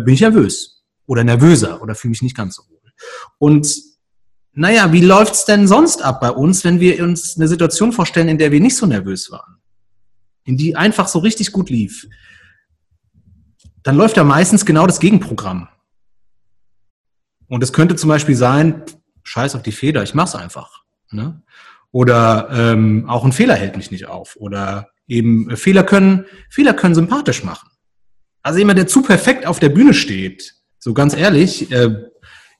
bin 0.00 0.14
ich 0.14 0.20
nervös 0.20 0.84
oder 1.06 1.24
nervöser 1.24 1.82
oder 1.82 1.94
fühle 1.94 2.10
mich 2.10 2.22
nicht 2.22 2.36
ganz 2.36 2.56
so 2.56 2.62
wohl. 2.68 2.80
Und 3.38 3.66
naja, 4.54 4.92
wie 4.92 5.00
läuft's 5.00 5.44
denn 5.46 5.66
sonst 5.66 6.02
ab 6.02 6.20
bei 6.20 6.30
uns, 6.30 6.64
wenn 6.64 6.78
wir 6.78 7.02
uns 7.02 7.36
eine 7.36 7.48
Situation 7.48 7.92
vorstellen, 7.92 8.28
in 8.28 8.38
der 8.38 8.52
wir 8.52 8.60
nicht 8.60 8.76
so 8.76 8.86
nervös 8.86 9.30
waren? 9.30 9.56
In 10.44 10.56
die 10.56 10.76
einfach 10.76 11.08
so 11.08 11.20
richtig 11.20 11.52
gut 11.52 11.70
lief? 11.70 12.06
Dann 13.82 13.96
läuft 13.96 14.16
ja 14.16 14.24
meistens 14.24 14.66
genau 14.66 14.86
das 14.86 15.00
Gegenprogramm. 15.00 15.68
Und 17.48 17.62
es 17.62 17.72
könnte 17.72 17.96
zum 17.96 18.08
Beispiel 18.08 18.36
sein, 18.36 18.82
scheiß 19.22 19.54
auf 19.54 19.62
die 19.62 19.72
Feder, 19.72 20.02
ich 20.02 20.14
mach's 20.14 20.34
einfach. 20.34 20.82
Ne? 21.10 21.42
Oder 21.90 22.48
ähm, 22.50 23.08
auch 23.08 23.24
ein 23.24 23.32
Fehler 23.32 23.54
hält 23.54 23.76
mich 23.76 23.90
nicht 23.90 24.06
auf. 24.06 24.36
Oder 24.36 24.88
eben 25.06 25.50
äh, 25.50 25.56
Fehler 25.56 25.84
können, 25.84 26.26
Fehler 26.50 26.74
können 26.74 26.94
sympathisch 26.94 27.44
machen. 27.44 27.68
Also 28.42 28.58
jemand, 28.58 28.78
der 28.78 28.86
zu 28.86 29.02
perfekt 29.02 29.46
auf 29.46 29.60
der 29.60 29.68
Bühne 29.68 29.94
steht, 29.94 30.54
so 30.78 30.94
ganz 30.94 31.14
ehrlich, 31.14 31.70
äh, 31.70 31.94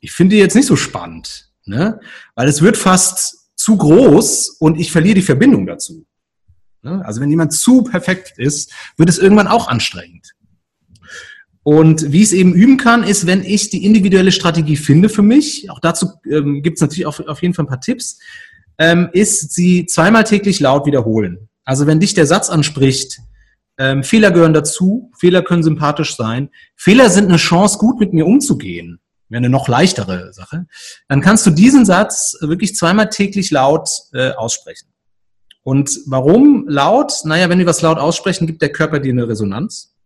ich 0.01 0.13
finde 0.13 0.37
die 0.37 0.41
jetzt 0.41 0.55
nicht 0.55 0.67
so 0.67 0.77
spannend, 0.77 1.51
ne? 1.65 2.01
weil 2.35 2.49
es 2.49 2.63
wird 2.63 2.77
fast 2.77 3.51
zu 3.57 3.77
groß 3.77 4.57
und 4.61 4.79
ich 4.79 4.93
verliere 4.93 5.17
die 5.17 5.23
Verbindung 5.23 5.67
dazu. 5.67 6.07
Ne? 6.83 7.05
Also 7.05 7.21
wenn 7.21 7.31
jemand 7.31 7.53
zu 7.53 7.83
perfekt 7.83 8.35
ist, 8.37 8.73
wird 8.97 9.09
es 9.09 9.19
irgendwann 9.19 9.49
auch 9.49 9.69
anstrengend. 9.69 10.33
Und 11.65 12.11
wie 12.11 12.19
ich 12.19 12.25
es 12.25 12.33
eben 12.33 12.55
üben 12.55 12.77
kann, 12.77 13.05
ist, 13.05 13.27
wenn 13.27 13.45
ich 13.45 13.71
die 13.71 13.85
individuelle 13.85 14.33
Strategie 14.33 14.77
finde 14.77 15.09
für 15.09 15.23
mich, 15.23 15.71
auch 15.71 15.79
dazu 15.79 16.11
ähm, 16.29 16.63
gibt 16.63 16.79
es 16.79 16.81
natürlich 16.81 17.07
auf, 17.07 17.21
auf 17.21 17.41
jeden 17.41 17.55
Fall 17.55 17.65
ein 17.65 17.69
paar 17.69 17.81
Tipps, 17.81 18.19
ähm, 18.79 19.11
ist 19.13 19.53
sie 19.53 19.87
zweimal 19.87 20.25
täglich 20.25 20.59
laut 20.59 20.87
wiederholen. 20.87 21.49
Also 21.65 21.87
wenn 21.87 22.01
dich 22.01 22.15
der 22.15 22.27
Satz 22.27 22.51
anspricht, 22.51 23.21
ähm, 23.83 24.05
Fehler 24.05 24.31
gehören 24.31 24.55
dazu, 24.55 25.11
Fehler 25.19 25.43
können 25.43 25.65
sympathisch 25.65 26.15
sein, 26.15 26.51
Fehler 26.77 27.11
sind 27.11 27.29
eine 27.29 27.37
Chance, 27.37 27.79
gut 27.79 27.99
mit 27.99 28.13
mir 28.13 28.27
umzugehen, 28.27 29.01
wäre 29.29 29.39
eine 29.39 29.49
noch 29.49 29.67
leichtere 29.67 30.33
Sache, 30.33 30.67
dann 31.09 31.21
kannst 31.21 31.45
du 31.47 31.51
diesen 31.51 31.85
Satz 31.85 32.37
wirklich 32.41 32.77
zweimal 32.77 33.09
täglich 33.09 33.51
laut 33.51 33.91
äh, 34.13 34.31
aussprechen. 34.31 34.89
Und 35.65 35.99
warum 36.07 36.69
laut? 36.69 37.13
Naja, 37.25 37.49
wenn 37.49 37.59
wir 37.59 37.67
was 37.67 37.83
laut 37.83 37.99
aussprechen, 37.99 38.47
gibt 38.47 38.63
der 38.63 38.71
Körper 38.71 39.01
dir 39.01 39.13
eine 39.13 39.29
Resonanz. 39.29 39.97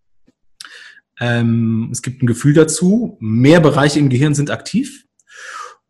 Ähm, 1.21 1.91
es 1.93 2.01
gibt 2.01 2.23
ein 2.23 2.27
Gefühl 2.27 2.55
dazu. 2.55 3.19
Mehr 3.21 3.61
Bereiche 3.61 3.99
im 3.99 4.09
Gehirn 4.09 4.35
sind 4.35 4.51
aktiv. 4.51 5.05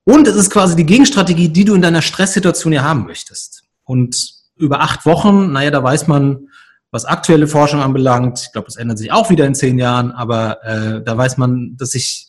Und 0.05 0.27
es 0.27 0.37
ist 0.37 0.51
quasi 0.51 0.77
die 0.77 0.87
Gegenstrategie, 0.87 1.49
die 1.49 1.65
du 1.65 1.75
in 1.75 1.83
deiner 1.83 2.03
Stresssituation 2.03 2.73
ja 2.73 2.83
haben 2.83 3.07
möchtest. 3.07 3.65
Und 3.85 4.35
über 4.57 4.81
acht 4.81 5.05
Wochen, 5.05 5.53
naja, 5.53 5.71
da 5.71 5.83
weiß 5.83 6.07
man, 6.07 6.49
was 6.91 7.05
aktuelle 7.05 7.47
Forschung 7.47 7.81
anbelangt. 7.81 8.41
Ich 8.41 8.53
glaube, 8.53 8.69
es 8.69 8.77
ändert 8.77 8.99
sich 8.99 9.13
auch 9.13 9.31
wieder 9.31 9.47
in 9.47 9.55
zehn 9.55 9.79
Jahren, 9.79 10.13
aber 10.13 10.63
äh, 10.65 11.03
da 11.03 11.17
weiß 11.17 11.37
man, 11.37 11.77
dass 11.77 11.91
sich 11.91 12.29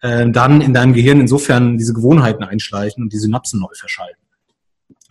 äh, 0.00 0.30
dann 0.30 0.60
in 0.60 0.74
deinem 0.74 0.92
Gehirn 0.92 1.20
insofern 1.20 1.78
diese 1.78 1.92
Gewohnheiten 1.92 2.44
einschleichen 2.44 3.02
und 3.02 3.12
die 3.12 3.18
Synapsen 3.18 3.60
neu 3.60 3.74
verschalten. 3.74 4.22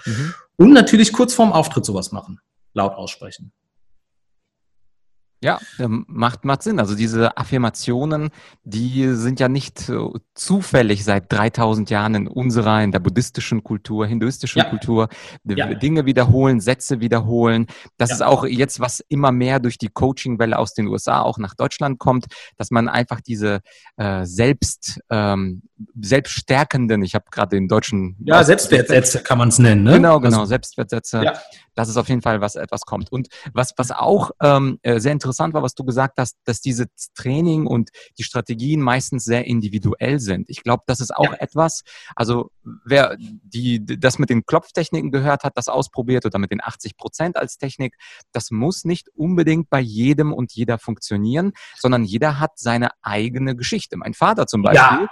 Mhm. 0.05 0.33
Und 0.57 0.73
natürlich 0.73 1.11
kurz 1.11 1.33
vorm 1.33 1.51
Auftritt 1.51 1.85
sowas 1.85 2.11
machen, 2.11 2.39
laut 2.73 2.93
aussprechen. 2.93 3.51
Ja, 5.45 5.59
ähm, 5.77 6.05
macht, 6.07 6.43
macht 6.43 6.63
Sinn. 6.63 6.79
Also 6.79 6.95
diese 6.95 7.37
Affirmationen, 7.37 8.31
die 8.63 9.09
sind 9.09 9.39
ja 9.39 9.47
nicht 9.47 9.91
zufällig 10.33 11.03
seit 11.03 11.31
3000 11.31 11.91
Jahren 11.91 12.15
in 12.15 12.27
unserer, 12.27 12.81
in 12.81 12.91
der 12.91 12.97
buddhistischen 12.99 13.63
Kultur, 13.63 14.07
hinduistischen 14.07 14.63
ja. 14.63 14.65
Kultur. 14.69 15.07
Ja. 15.43 15.71
Dinge 15.75 16.07
wiederholen, 16.07 16.61
Sätze 16.61 16.99
wiederholen. 16.99 17.67
Das 17.97 18.09
ja. 18.09 18.15
ist 18.15 18.21
auch 18.23 18.43
jetzt, 18.45 18.79
was 18.79 19.01
immer 19.07 19.31
mehr 19.31 19.59
durch 19.59 19.77
die 19.77 19.89
Coaching-Welle 19.89 20.57
aus 20.57 20.73
den 20.73 20.87
USA 20.87 21.21
auch 21.21 21.37
nach 21.37 21.53
Deutschland 21.53 21.99
kommt, 21.99 22.25
dass 22.57 22.71
man 22.71 22.89
einfach 22.89 23.21
diese 23.21 23.59
äh, 23.97 24.25
selbst, 24.25 24.99
ähm, 25.11 25.61
selbststärkenden, 25.99 27.03
ich 27.03 27.15
habe 27.15 27.25
gerade 27.31 27.55
den 27.55 27.67
deutschen... 27.67 28.15
Ja, 28.23 28.43
Selbstwertsätze 28.43 29.21
kann 29.23 29.37
man 29.37 29.49
es 29.49 29.59
nennen. 29.59 29.83
Ne? 29.83 29.93
Genau, 29.93 30.19
genau, 30.19 30.39
also, 30.39 30.49
Selbstwertsätze. 30.49 31.23
Ja 31.23 31.33
dass 31.75 31.89
es 31.89 31.97
auf 31.97 32.09
jeden 32.09 32.21
Fall 32.21 32.41
was 32.41 32.55
etwas 32.55 32.81
kommt. 32.81 33.11
Und 33.11 33.27
was, 33.53 33.73
was 33.77 33.91
auch 33.91 34.31
ähm, 34.41 34.79
äh, 34.81 34.99
sehr 34.99 35.11
interessant 35.11 35.53
war, 35.53 35.61
was 35.61 35.75
du 35.75 35.83
gesagt 35.83 36.17
hast, 36.17 36.37
dass 36.45 36.61
diese 36.61 36.87
Training 37.15 37.67
und 37.67 37.89
die 38.17 38.23
Strategien 38.23 38.81
meistens 38.81 39.25
sehr 39.25 39.45
individuell 39.45 40.19
sind. 40.19 40.49
Ich 40.49 40.63
glaube, 40.63 40.83
das 40.87 41.01
ist 41.01 41.15
auch 41.15 41.33
ja. 41.33 41.35
etwas, 41.39 41.83
also 42.15 42.49
wer 42.85 43.15
die, 43.17 43.85
das 43.85 44.19
mit 44.19 44.29
den 44.29 44.45
Klopftechniken 44.45 45.11
gehört 45.11 45.43
hat, 45.43 45.57
das 45.57 45.67
ausprobiert 45.67 46.25
oder 46.25 46.39
mit 46.39 46.51
den 46.51 46.61
80 46.61 46.97
Prozent 46.97 47.37
als 47.37 47.57
Technik, 47.57 47.95
das 48.31 48.51
muss 48.51 48.85
nicht 48.85 49.09
unbedingt 49.15 49.69
bei 49.69 49.79
jedem 49.79 50.33
und 50.33 50.51
jeder 50.53 50.77
funktionieren, 50.77 51.53
sondern 51.77 52.03
jeder 52.03 52.39
hat 52.39 52.51
seine 52.55 52.89
eigene 53.01 53.55
Geschichte. 53.55 53.97
Mein 53.97 54.13
Vater 54.13 54.47
zum 54.47 54.61
Beispiel. 54.61 55.05
Ja 55.05 55.09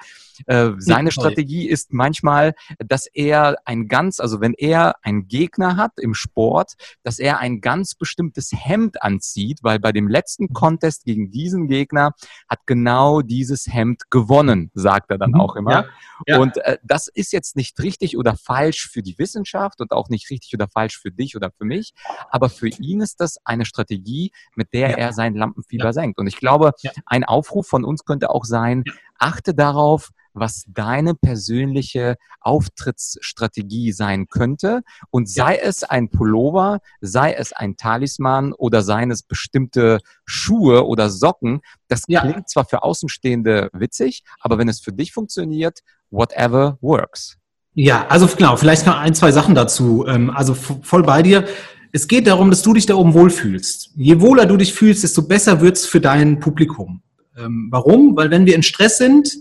äh, 0.48 0.72
seine 0.77 1.12
Strategie 1.12 1.67
ist 1.67 1.93
manchmal, 1.93 2.53
dass 2.79 3.07
er 3.07 3.57
ein 3.65 3.88
ganz, 3.88 4.19
also 4.19 4.41
wenn 4.41 4.53
er 4.53 4.95
einen 5.03 5.27
Gegner 5.27 5.77
hat 5.77 5.93
im 5.98 6.13
Sport, 6.13 6.74
dass 7.03 7.19
er 7.19 7.39
ein 7.39 7.62
ganz 7.62 7.95
bestimmtes 7.95 8.51
Hemd 8.53 9.01
anzieht, 9.03 9.60
weil 9.62 9.79
bei 9.79 9.91
dem 9.91 10.07
letzten 10.07 10.53
Contest 10.53 11.05
gegen 11.05 11.31
diesen 11.31 11.67
Gegner 11.67 12.13
hat 12.50 12.60
genau 12.65 13.22
dieses 13.22 13.67
Hemd 13.67 14.10
gewonnen, 14.10 14.72
sagt 14.74 15.12
er 15.12 15.17
dann 15.17 15.31
mhm. 15.31 15.41
auch 15.41 15.55
immer. 15.55 15.72
Ja, 15.72 15.86
ja. 16.27 16.39
Und 16.39 16.57
äh, 16.57 16.77
das 16.83 17.07
ist 17.07 17.33
jetzt 17.33 17.42
nicht 17.55 17.81
richtig 17.81 18.17
oder 18.17 18.35
falsch 18.35 18.89
für 18.91 19.01
die 19.01 19.17
Wissenschaft 19.17 19.81
und 19.81 19.91
auch 19.91 20.09
nicht 20.09 20.29
richtig 20.29 20.53
oder 20.53 20.67
falsch 20.67 20.97
für 21.00 21.12
dich 21.12 21.35
oder 21.35 21.51
für 21.51 21.65
mich, 21.65 21.93
aber 22.29 22.50
für 22.50 22.69
ihn 22.69 23.01
ist 23.01 23.19
das 23.19 23.38
eine 23.45 23.65
Strategie, 23.65 24.31
mit 24.55 24.73
der 24.73 24.91
ja. 24.91 24.97
er 24.97 25.13
sein 25.13 25.35
Lampenfieber 25.35 25.93
senkt. 25.93 26.19
Und 26.19 26.27
ich 26.27 26.38
glaube, 26.38 26.71
ein 27.05 27.23
Aufruf 27.23 27.67
von 27.67 27.83
uns 27.83 28.05
könnte 28.05 28.29
auch 28.29 28.45
sein, 28.45 28.83
achte 29.17 29.53
darauf, 29.53 30.09
was 30.34 30.66
deine 30.68 31.16
persönliche 31.16 32.16
Auftrittsstrategie 32.42 33.92
sein 33.92 34.28
könnte. 34.28 34.82
Und 35.10 35.30
sei 35.30 35.58
es 35.58 35.84
ein 35.84 36.10
Pullover, 36.10 36.80
sei 37.02 37.34
es 37.34 37.54
ein 37.54 37.78
Talisman 37.78 38.54
oder 38.54 38.82
seien 38.82 39.12
es 39.12 39.24
bestimmte 39.24 40.00
Schuhe 40.25 40.86
oder 40.86 41.10
Socken. 41.10 41.62
Das 41.88 42.04
ja. 42.08 42.22
klingt 42.22 42.50
zwar 42.50 42.66
für 42.66 42.84
Außenstehende 42.84 43.70
witzig, 43.74 44.24
aber 44.40 44.58
wenn 44.58 44.70
es 44.70 44.82
für 44.82 44.94
dich 44.94 45.13
funktioniert, 45.13 45.80
whatever 46.12 46.78
works. 46.82 47.38
Ja, 47.75 48.06
also 48.08 48.28
genau, 48.28 48.56
vielleicht 48.56 48.86
noch 48.86 48.98
ein, 48.98 49.16
zwei 49.16 49.32
Sachen 49.32 49.56
dazu. 49.56 50.06
Ähm, 50.08 50.30
also 50.30 50.54
voll 50.54 51.04
bei 51.04 51.24
dir. 51.24 51.48
Es 51.92 52.08
geht 52.08 52.28
darum, 52.28 52.50
dass 52.50 52.62
du 52.62 52.74
dich 52.74 52.86
da 52.86 52.96
oben 52.96 53.13
wohlfühlst. 53.13 53.92
Je 53.96 54.20
wohler 54.20 54.46
du 54.46 54.58
dich 54.58 54.74
fühlst, 54.74 55.04
desto 55.04 55.24
besser 55.28 55.62
wird's 55.62 55.86
für 55.86 56.02
dein 56.02 56.40
Publikum. 56.40 57.02
Ähm, 57.38 57.68
warum? 57.72 58.16
Weil 58.16 58.32
wenn 58.32 58.46
wir 58.46 58.56
in 58.56 58.63
Stress 58.63 58.98
sind, 58.98 59.38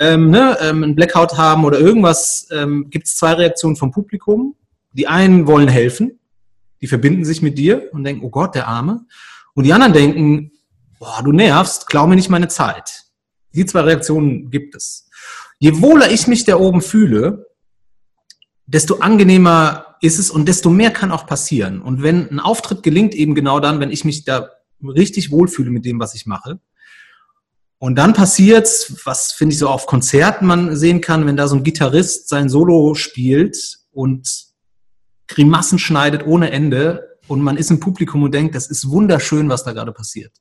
ähm, 0.00 0.30
ne, 0.30 0.56
ähm, 0.60 0.82
einen 0.82 0.94
Blackout 0.94 1.36
haben 1.36 1.64
oder 1.64 1.78
irgendwas, 1.78 2.48
ähm, 2.50 2.88
gibt 2.90 3.06
es 3.06 3.16
zwei 3.16 3.32
Reaktionen 3.32 3.76
vom 3.76 3.90
Publikum. 3.90 4.54
Die 4.92 5.06
einen 5.06 5.46
wollen 5.46 5.68
helfen, 5.68 6.18
die 6.80 6.86
verbinden 6.86 7.24
sich 7.24 7.42
mit 7.42 7.58
dir 7.58 7.88
und 7.92 8.04
denken, 8.04 8.24
oh 8.24 8.30
Gott, 8.30 8.54
der 8.54 8.68
Arme. 8.68 9.06
Und 9.54 9.64
die 9.64 9.72
anderen 9.72 9.92
denken, 9.92 10.52
boah, 10.98 11.22
du 11.22 11.32
nervst, 11.32 11.88
klau 11.88 12.06
mir 12.06 12.16
nicht 12.16 12.30
meine 12.30 12.48
Zeit. 12.48 13.04
Die 13.54 13.66
zwei 13.66 13.80
Reaktionen 13.80 14.50
gibt 14.50 14.74
es. 14.74 15.08
Je 15.58 15.80
wohler 15.80 16.10
ich 16.10 16.26
mich 16.28 16.44
da 16.44 16.56
oben 16.56 16.80
fühle, 16.80 17.46
desto 18.66 18.98
angenehmer 18.98 19.96
ist 20.00 20.18
es 20.18 20.30
und 20.30 20.46
desto 20.46 20.70
mehr 20.70 20.90
kann 20.90 21.10
auch 21.10 21.26
passieren. 21.26 21.80
Und 21.80 22.02
wenn 22.02 22.30
ein 22.30 22.40
Auftritt 22.40 22.82
gelingt, 22.82 23.14
eben 23.14 23.34
genau 23.34 23.58
dann, 23.58 23.80
wenn 23.80 23.90
ich 23.90 24.04
mich 24.04 24.24
da 24.24 24.50
richtig 24.82 25.32
wohlfühle 25.32 25.70
mit 25.70 25.84
dem, 25.84 25.98
was 25.98 26.14
ich 26.14 26.26
mache, 26.26 26.60
und 27.78 27.96
dann 27.96 28.12
passiert's, 28.12 28.94
was 29.04 29.32
finde 29.32 29.52
ich 29.52 29.60
so 29.60 29.68
auf 29.68 29.86
Konzerten 29.86 30.46
man 30.46 30.76
sehen 30.76 31.00
kann, 31.00 31.26
wenn 31.26 31.36
da 31.36 31.46
so 31.46 31.56
ein 31.56 31.62
Gitarrist 31.62 32.28
sein 32.28 32.48
Solo 32.48 32.94
spielt 32.94 33.78
und 33.92 34.46
Grimassen 35.28 35.78
schneidet 35.78 36.26
ohne 36.26 36.50
Ende 36.50 37.18
und 37.28 37.40
man 37.40 37.56
ist 37.56 37.70
im 37.70 37.78
Publikum 37.78 38.24
und 38.24 38.34
denkt, 38.34 38.54
das 38.54 38.66
ist 38.66 38.88
wunderschön, 38.88 39.48
was 39.48 39.62
da 39.62 39.72
gerade 39.72 39.92
passiert. 39.92 40.32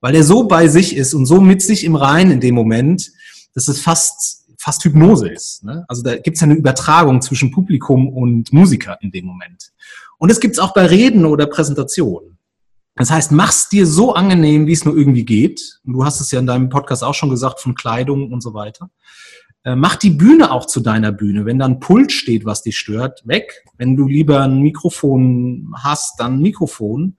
Weil 0.00 0.14
er 0.14 0.24
so 0.24 0.46
bei 0.46 0.68
sich 0.68 0.94
ist 0.94 1.14
und 1.14 1.24
so 1.24 1.40
mit 1.40 1.62
sich 1.62 1.84
im 1.84 1.96
Rein 1.96 2.30
in 2.30 2.40
dem 2.40 2.54
Moment, 2.54 3.10
dass 3.54 3.68
es 3.68 3.80
fast, 3.80 4.44
fast 4.58 4.84
Hypnose 4.84 5.28
ist. 5.28 5.64
Ne? 5.64 5.84
Also 5.88 6.02
da 6.02 6.16
gibt 6.16 6.36
es 6.36 6.42
ja 6.42 6.46
eine 6.46 6.56
Übertragung 6.56 7.22
zwischen 7.22 7.52
Publikum 7.52 8.08
und 8.08 8.52
Musiker 8.52 8.98
in 9.00 9.10
dem 9.10 9.24
Moment. 9.24 9.72
Und 10.18 10.30
es 10.30 10.40
gibt 10.40 10.56
es 10.56 10.58
auch 10.58 10.74
bei 10.74 10.84
Reden 10.84 11.24
oder 11.24 11.46
Präsentationen. 11.46 12.35
Das 12.96 13.10
heißt, 13.10 13.30
mach's 13.30 13.68
dir 13.68 13.86
so 13.86 14.14
angenehm, 14.14 14.66
wie 14.66 14.72
es 14.72 14.86
nur 14.86 14.96
irgendwie 14.96 15.26
geht. 15.26 15.80
Du 15.84 16.04
hast 16.04 16.20
es 16.20 16.30
ja 16.30 16.40
in 16.40 16.46
deinem 16.46 16.70
Podcast 16.70 17.04
auch 17.04 17.14
schon 17.14 17.28
gesagt, 17.28 17.60
von 17.60 17.74
Kleidung 17.74 18.32
und 18.32 18.42
so 18.42 18.54
weiter. 18.54 18.90
Äh, 19.64 19.76
mach 19.76 19.96
die 19.96 20.10
Bühne 20.10 20.50
auch 20.50 20.64
zu 20.64 20.80
deiner 20.80 21.12
Bühne. 21.12 21.44
Wenn 21.44 21.58
da 21.58 21.66
ein 21.66 21.78
Pult 21.78 22.10
steht, 22.10 22.46
was 22.46 22.62
dich 22.62 22.78
stört, 22.78 23.26
weg. 23.26 23.64
Wenn 23.76 23.96
du 23.96 24.08
lieber 24.08 24.40
ein 24.40 24.60
Mikrofon 24.60 25.74
hast, 25.76 26.18
dann 26.18 26.36
ein 26.38 26.42
Mikrofon, 26.42 27.18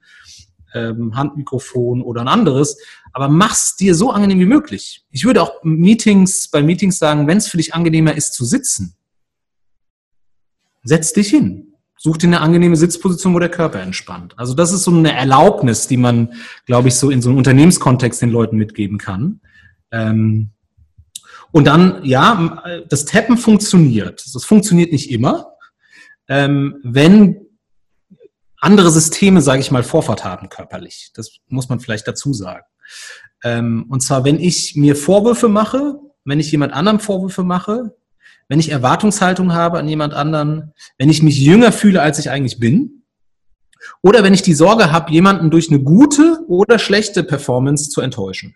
ähm, 0.74 1.15
Handmikrofon 1.15 2.01
oder 2.01 2.22
ein 2.22 2.27
anderes. 2.27 2.79
Aber 3.13 3.29
mach's 3.29 3.75
dir 3.75 3.93
so 3.93 4.10
angenehm 4.10 4.39
wie 4.39 4.46
möglich. 4.46 5.05
Ich 5.12 5.25
würde 5.25 5.43
auch 5.43 5.63
Meetings, 5.63 6.50
bei 6.50 6.63
Meetings 6.63 6.98
sagen, 6.98 7.27
wenn 7.27 7.38
es 7.38 7.50
für 7.50 7.57
dich 7.57 7.75
angenehmer 7.75 8.15
ist 8.15 8.34
zu 8.34 8.46
sitzen, 8.46 8.96
setz 10.81 11.13
dich 11.13 11.29
hin 11.29 11.67
Such 11.98 12.18
dir 12.18 12.27
eine 12.27 12.42
angenehme 12.42 12.75
Sitzposition, 12.75 13.34
wo 13.34 13.39
der 13.39 13.50
Körper 13.50 13.82
entspannt. 13.82 14.34
Also 14.38 14.54
das 14.54 14.72
ist 14.72 14.84
so 14.84 14.92
eine 14.92 15.13
Erlaubnis, 15.13 15.88
die 15.88 15.98
man, 15.98 16.34
glaube 16.66 16.89
ich, 16.89 16.96
so 16.96 17.10
in 17.10 17.22
so 17.22 17.30
einem 17.30 17.38
Unternehmenskontext 17.38 18.22
den 18.22 18.30
Leuten 18.30 18.58
mitgeben 18.58 18.98
kann. 18.98 19.42
Ähm, 19.92 20.51
und 21.51 21.66
dann, 21.66 22.04
ja, 22.04 22.84
das 22.89 23.06
Tappen 23.06 23.38
funktioniert. 23.38 24.24
Das 24.34 24.46
funktioniert 24.46 24.92
nicht 24.92 25.10
immer, 25.12 25.54
ähm, 26.27 26.75
wenn 26.84 27.48
andere 28.60 28.92
Systeme, 28.92 29.42
sage 29.42 29.62
ich 29.62 29.72
mal, 29.72 29.84
Vorfahrt 29.84 30.24
haben 30.24 30.50
körperlich. 30.50 31.12
Das 31.13 31.38
muss 31.48 31.70
man 31.70 31.80
vielleicht 31.80 32.08
dazu 32.08 32.34
sagen. 32.34 32.66
Ähm, 33.44 33.86
und 33.89 34.01
zwar, 34.01 34.24
wenn 34.25 34.39
ich 34.39 34.75
mir 34.75 34.96
Vorwürfe 34.96 35.48
mache, 35.48 35.96
wenn 36.25 36.39
ich 36.39 36.51
jemand 36.51 36.74
anderem 36.74 37.00
Vorwürfe 37.00 37.44
mache, 37.44 37.96
wenn 38.48 38.60
ich 38.60 38.70
Erwartungshaltung 38.72 39.54
habe 39.54 39.80
an 39.80 39.88
jemand 39.88 40.13
anderen, 40.13 40.74
wenn 40.98 41.10
ich 41.10 41.22
mich 41.22 41.38
jünger 41.38 41.72
fühle, 41.72 42.01
als 42.01 42.20
ich 42.20 42.30
eigentlich 42.30 42.60
bin, 42.60 43.04
oder 44.01 44.24
wenn 44.24 44.34
ich 44.34 44.42
die 44.42 44.54
Sorge 44.54 44.92
habe, 44.92 45.12
jemanden 45.12 45.50
durch 45.50 45.70
eine 45.70 45.82
gute 45.82 46.39
oder 46.48 46.80
schlechte 46.80 47.24
Performance 47.24 47.89
zu 47.89 48.01
enttäuschen. 48.01 48.56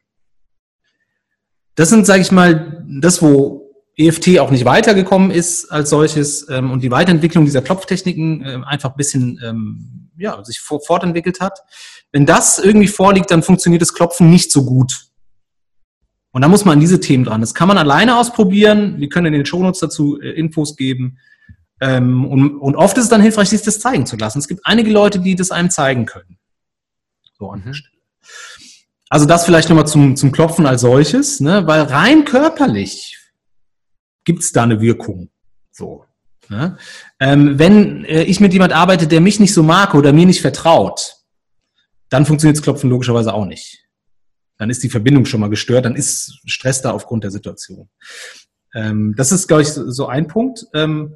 das 1.75 1.89
sind, 1.89 2.05
sage 2.05 2.21
ich 2.21 2.31
mal, 2.31 2.83
das, 2.87 3.21
wo 3.21 3.69
EFT 3.97 4.39
auch 4.39 4.51
nicht 4.51 4.65
weitergekommen 4.65 5.31
ist 5.31 5.71
als 5.71 5.89
solches 5.89 6.47
ähm, 6.49 6.71
und 6.71 6.81
die 6.81 6.91
Weiterentwicklung 6.91 7.45
dieser 7.45 7.61
Klopftechniken 7.61 8.41
äh, 8.43 8.59
einfach 8.65 8.91
ein 8.91 8.97
bisschen 8.97 9.39
ähm, 9.43 10.11
ja, 10.17 10.43
sich 10.43 10.59
fortentwickelt 10.59 11.39
hat. 11.39 11.59
Wenn 12.11 12.25
das 12.25 12.59
irgendwie 12.59 12.87
vorliegt, 12.87 13.31
dann 13.31 13.43
funktioniert 13.43 13.81
das 13.81 13.93
Klopfen 13.93 14.29
nicht 14.29 14.51
so 14.51 14.65
gut. 14.65 15.10
Und 16.31 16.41
da 16.41 16.47
muss 16.47 16.65
man 16.65 16.73
an 16.73 16.79
diese 16.79 16.99
Themen 16.99 17.23
dran. 17.23 17.41
Das 17.41 17.53
kann 17.53 17.67
man 17.67 17.77
alleine 17.77 18.17
ausprobieren. 18.17 18.99
Wir 18.99 19.09
können 19.09 19.27
in 19.27 19.33
den 19.33 19.45
Shownotes 19.45 19.79
dazu 19.79 20.19
äh, 20.21 20.29
Infos 20.31 20.75
geben. 20.75 21.17
Ähm, 21.81 22.25
und, 22.25 22.57
und 22.57 22.75
oft 22.75 22.97
ist 22.97 23.05
es 23.05 23.09
dann 23.09 23.21
hilfreich, 23.21 23.49
sich 23.49 23.63
das 23.63 23.79
zeigen 23.79 24.05
zu 24.05 24.15
lassen. 24.15 24.39
Es 24.39 24.47
gibt 24.47 24.61
einige 24.65 24.91
Leute, 24.91 25.19
die 25.19 25.35
das 25.35 25.51
einem 25.51 25.69
zeigen 25.69 26.05
können. 26.05 26.37
So 27.37 27.49
an 27.49 27.61
der 27.61 27.69
mhm. 27.69 27.73
Stelle. 27.73 27.95
Also 29.09 29.25
das 29.25 29.43
vielleicht 29.43 29.67
nochmal 29.67 29.87
zum, 29.87 30.15
zum 30.15 30.31
Klopfen 30.31 30.65
als 30.65 30.81
solches, 30.81 31.41
ne? 31.41 31.67
weil 31.67 31.81
rein 31.81 32.23
körperlich 32.23 33.17
gibt 34.23 34.43
es 34.43 34.53
da 34.53 34.63
eine 34.63 34.79
Wirkung. 34.79 35.29
So. 35.71 36.05
Ne? 36.47 36.77
Ähm, 37.19 37.59
wenn 37.59 38.05
äh, 38.05 38.23
ich 38.23 38.39
mit 38.39 38.53
jemand 38.53 38.71
arbeite, 38.71 39.07
der 39.07 39.19
mich 39.19 39.39
nicht 39.41 39.53
so 39.53 39.63
mag 39.63 39.95
oder 39.95 40.13
mir 40.13 40.25
nicht 40.25 40.39
vertraut, 40.39 41.15
dann 42.09 42.25
funktioniert 42.25 42.57
das 42.57 42.63
Klopfen 42.63 42.89
logischerweise 42.89 43.33
auch 43.33 43.45
nicht. 43.45 43.80
Dann 44.61 44.69
ist 44.69 44.83
die 44.83 44.91
Verbindung 44.91 45.25
schon 45.25 45.39
mal 45.39 45.49
gestört, 45.49 45.85
dann 45.85 45.95
ist 45.95 46.39
Stress 46.45 46.83
da 46.83 46.91
aufgrund 46.91 47.23
der 47.23 47.31
Situation. 47.31 47.89
Ähm, 48.75 49.15
das 49.17 49.31
ist, 49.31 49.47
glaube 49.47 49.63
ich, 49.63 49.69
so 49.69 50.05
ein 50.05 50.27
Punkt. 50.27 50.67
Ähm, 50.75 51.15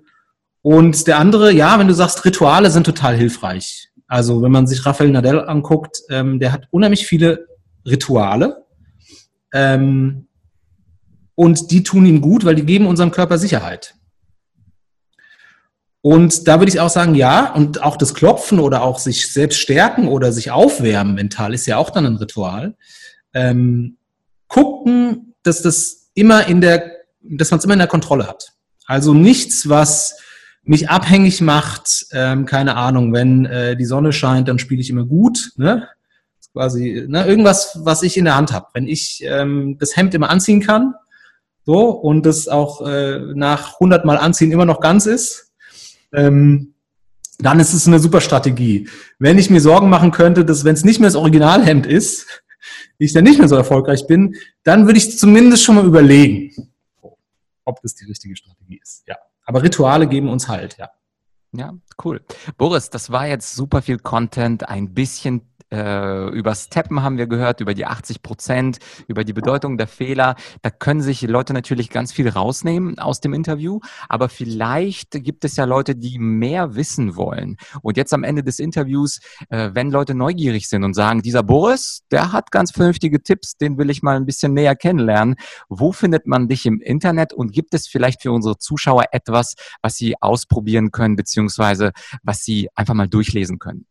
und 0.64 1.06
der 1.06 1.20
andere, 1.20 1.54
ja, 1.54 1.78
wenn 1.78 1.88
du 1.88 1.94
sagst, 1.94 2.26
Rituale 2.26 2.72
sind 2.72 2.86
total 2.86 3.16
hilfreich. 3.16 3.90
Also 4.08 4.42
wenn 4.42 4.52
man 4.52 4.66
sich 4.66 4.84
Rafael 4.84 5.12
Nadal 5.12 5.48
anguckt, 5.48 6.02
ähm, 6.10 6.40
der 6.40 6.54
hat 6.54 6.68
unheimlich 6.72 7.06
viele 7.06 7.46
Rituale. 7.86 8.66
Ähm, 9.54 10.26
und 11.36 11.70
die 11.70 11.84
tun 11.84 12.08
ihm 12.08 12.22
gut, 12.22 12.46
weil 12.46 12.56
die 12.56 12.66
geben 12.66 12.88
unserem 12.88 13.12
Körper 13.12 13.38
Sicherheit. 13.38 13.94
Und 16.02 16.48
da 16.48 16.60
würde 16.60 16.72
ich 16.72 16.80
auch 16.80 16.90
sagen, 16.90 17.14
ja, 17.14 17.54
und 17.54 17.84
auch 17.84 17.96
das 17.96 18.16
Klopfen 18.16 18.60
oder 18.60 18.82
auch 18.82 18.98
sich 18.98 19.32
selbst 19.32 19.60
stärken 19.60 20.08
oder 20.08 20.32
sich 20.32 20.50
aufwärmen 20.50 21.14
mental 21.14 21.54
ist 21.54 21.68
ja 21.68 21.78
auch 21.78 21.92
dann 21.92 22.08
ein 22.08 22.16
Ritual. 22.16 22.76
Ähm, 23.36 23.98
gucken, 24.48 25.36
dass 25.44 25.62
das 25.62 26.10
immer 26.16 26.48
in 26.48 26.62
der, 26.62 26.92
dass 27.22 27.52
man 27.52 27.60
es 27.60 27.66
immer 27.66 27.74
in 27.74 27.80
der 27.80 27.88
Kontrolle 27.88 28.28
hat. 28.28 28.54
Also 28.88 29.14
nichts, 29.14 29.70
was 29.70 30.18
mich 30.64 30.90
abhängig 30.90 31.42
macht, 31.42 32.08
ähm, 32.12 32.46
keine 32.46 32.76
Ahnung, 32.76 33.14
wenn 33.14 33.46
äh, 33.46 33.78
die 33.78 33.86
Sonne 33.86 34.12
scheint, 34.12 34.48
dann 34.48 34.58
spiele 34.58 34.82
ich 34.82 34.90
immer 34.90 35.06
gut, 35.06 35.52
ne? 35.58 35.88
quasi 36.56 37.06
ne, 37.08 37.28
irgendwas, 37.28 37.80
was 37.84 38.02
ich 38.02 38.18
in 38.18 38.26
der 38.26 38.38
Hand 38.38 38.54
habe. 38.54 38.68
Wenn 38.74 38.88
ich 38.88 39.22
ähm, 39.24 39.78
das 39.78 39.96
Hemd 39.96 40.14
immer 40.14 40.30
anziehen 40.30 40.62
kann, 40.62 40.96
so 41.66 41.90
und 41.90 42.26
das 42.26 42.48
auch 42.48 42.88
äh, 42.88 43.20
nach 43.34 43.74
100 43.74 44.06
Mal 44.06 44.18
anziehen 44.18 44.52
immer 44.52 44.66
noch 44.66 44.80
ganz 44.80 45.06
ist, 45.06 45.52
ähm, 46.14 46.74
dann 47.40 47.60
ist 47.60 47.74
es 47.74 47.88
eine 47.88 48.00
super 48.00 48.22
Strategie. 48.22 48.88
Wenn 49.20 49.38
ich 49.38 49.50
mir 49.50 49.60
Sorgen 49.60 49.90
machen 49.90 50.12
könnte, 50.12 50.46
dass 50.46 50.64
wenn 50.64 50.76
es 50.76 50.86
nicht 50.86 51.02
mehr 51.02 51.10
das 51.10 51.18
Originalhemd 51.18 51.86
ist, 51.86 52.44
ich 52.98 53.14
dann 53.14 53.24
nicht 53.24 53.40
mehr 53.40 53.48
so 53.48 53.56
erfolgreich 53.56 54.08
bin, 54.08 54.36
dann 54.64 54.86
würde 54.86 54.98
ich 54.98 55.18
zumindest 55.18 55.64
schon 55.64 55.76
mal 55.76 55.86
überlegen, 55.86 56.72
ob 57.64 57.82
das 57.82 57.96
die 57.96 58.06
richtige 58.06 58.36
Strategie 58.36 58.80
ist. 58.82 59.04
Ja, 59.08 59.18
aber 59.46 59.64
Rituale 59.64 60.08
geben 60.08 60.30
uns 60.30 60.48
halt, 60.48 60.78
ja. 60.78 60.90
Ja, 61.52 61.74
cool. 62.04 62.22
Boris, 62.58 62.90
das 62.90 63.12
war 63.12 63.28
jetzt 63.28 63.56
super 63.56 63.82
viel 63.82 63.98
Content, 63.98 64.68
ein 64.68 64.94
bisschen 64.94 65.42
äh, 65.76 66.30
über 66.30 66.56
Steppen 66.56 67.04
haben 67.04 67.18
wir 67.18 67.28
gehört, 67.28 67.60
über 67.60 67.74
die 67.74 67.86
80 67.86 68.22
Prozent, 68.22 68.78
über 69.08 69.24
die 69.26 69.34
Bedeutung 69.34 69.78
der 69.78 69.88
Fehler. 69.88 70.36
Da 70.62 70.70
können 70.70 71.02
sich 71.02 71.22
Leute 71.24 71.54
natürlich 71.54 71.90
ganz 71.90 72.14
viel 72.14 72.30
rausnehmen 72.30 72.98
aus 72.98 73.20
dem 73.20 73.34
Interview, 73.34 73.80
aber 74.08 74.30
vielleicht 74.30 75.12
gibt 75.12 75.44
es 75.44 75.58
ja 75.58 75.66
Leute, 75.66 75.96
die 75.96 76.18
mehr 76.18 76.76
wissen 76.76 77.18
wollen. 77.18 77.58
Und 77.82 77.98
jetzt 77.98 78.14
am 78.14 78.24
Ende 78.24 78.44
des 78.44 78.60
Interviews, 78.60 79.20
äh, 79.50 79.72
wenn 79.74 79.92
Leute 79.92 80.16
neugierig 80.16 80.70
sind 80.70 80.84
und 80.84 80.94
sagen, 80.94 81.22
dieser 81.22 81.44
Boris, 81.44 82.04
der 82.10 82.32
hat 82.32 82.52
ganz 82.52 82.72
vernünftige 82.72 83.22
Tipps, 83.22 83.58
den 83.58 83.78
will 83.78 83.90
ich 83.90 84.02
mal 84.02 84.16
ein 84.16 84.26
bisschen 84.26 84.54
näher 84.54 84.76
kennenlernen. 84.76 85.36
Wo 85.68 85.92
findet 85.92 86.26
man 86.26 86.48
dich 86.48 86.66
im 86.66 86.80
Internet 86.80 87.34
und 87.34 87.52
gibt 87.52 87.74
es 87.74 87.88
vielleicht 87.88 88.22
für 88.22 88.32
unsere 88.32 88.58
Zuschauer 88.58 89.06
etwas, 89.12 89.56
was 89.82 89.96
sie 89.96 90.16
ausprobieren 90.22 90.92
können, 90.92 91.18
beziehungsweise 91.18 91.92
was 92.24 92.44
sie 92.44 92.70
einfach 92.76 92.94
mal 92.94 93.10
durchlesen 93.10 93.60
können? 93.60 93.86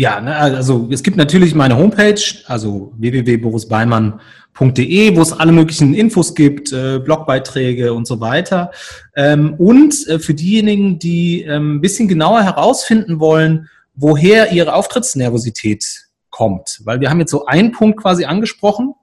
Ja, 0.00 0.20
ne, 0.20 0.36
also 0.36 0.86
es 0.92 1.02
gibt 1.02 1.16
natürlich 1.16 1.56
meine 1.56 1.76
Homepage, 1.76 2.20
also 2.46 2.92
www.borisbeimann.de, 2.98 5.16
wo 5.16 5.20
es 5.20 5.32
alle 5.32 5.50
möglichen 5.50 5.92
Infos 5.92 6.36
gibt, 6.36 6.72
äh, 6.72 7.00
Blogbeiträge 7.00 7.92
und 7.92 8.06
so 8.06 8.20
weiter. 8.20 8.70
Ähm, 9.16 9.54
und 9.54 10.06
äh, 10.06 10.20
für 10.20 10.34
diejenigen, 10.34 11.00
die 11.00 11.42
ähm, 11.42 11.78
ein 11.78 11.80
bisschen 11.80 12.06
genauer 12.06 12.44
herausfinden 12.44 13.18
wollen, 13.18 13.68
woher 13.96 14.52
ihre 14.52 14.74
Auftrittsnervosität 14.74 15.84
kommt, 16.30 16.80
weil 16.84 17.00
wir 17.00 17.10
haben 17.10 17.18
jetzt 17.18 17.32
so 17.32 17.46
einen 17.46 17.72
Punkt 17.72 18.00
quasi 18.00 18.24
angesprochen, 18.24 18.94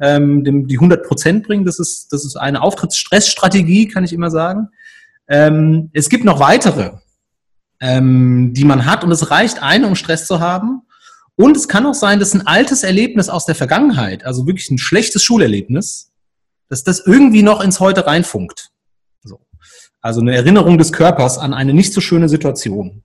ähm, 0.00 0.66
die 0.66 0.74
100 0.74 1.06
Prozent 1.06 1.46
bringen, 1.46 1.64
das 1.64 1.78
ist, 1.78 2.12
das 2.12 2.24
ist 2.24 2.34
eine 2.34 2.62
Auftrittsstressstrategie, 2.62 3.86
kann 3.86 4.02
ich 4.02 4.12
immer 4.12 4.30
sagen. 4.30 4.70
Es 5.92 6.10
gibt 6.10 6.24
noch 6.24 6.40
weitere 6.40 6.90
ähm, 7.82 8.54
die 8.54 8.64
man 8.64 8.86
hat. 8.86 9.04
Und 9.04 9.10
es 9.10 9.30
reicht 9.30 9.60
eine, 9.60 9.88
um 9.88 9.96
Stress 9.96 10.26
zu 10.26 10.40
haben. 10.40 10.82
Und 11.34 11.56
es 11.56 11.66
kann 11.66 11.84
auch 11.84 11.94
sein, 11.94 12.20
dass 12.20 12.32
ein 12.32 12.46
altes 12.46 12.84
Erlebnis 12.84 13.28
aus 13.28 13.44
der 13.44 13.56
Vergangenheit, 13.56 14.24
also 14.24 14.46
wirklich 14.46 14.70
ein 14.70 14.78
schlechtes 14.78 15.22
Schulerlebnis, 15.24 16.12
dass 16.68 16.84
das 16.84 17.04
irgendwie 17.04 17.42
noch 17.42 17.60
ins 17.60 17.80
Heute 17.80 18.06
reinfunkt. 18.06 18.70
So. 19.24 19.40
Also 20.00 20.20
eine 20.20 20.36
Erinnerung 20.36 20.78
des 20.78 20.92
Körpers 20.92 21.38
an 21.38 21.52
eine 21.52 21.74
nicht 21.74 21.92
so 21.92 22.00
schöne 22.00 22.28
Situation. 22.28 23.02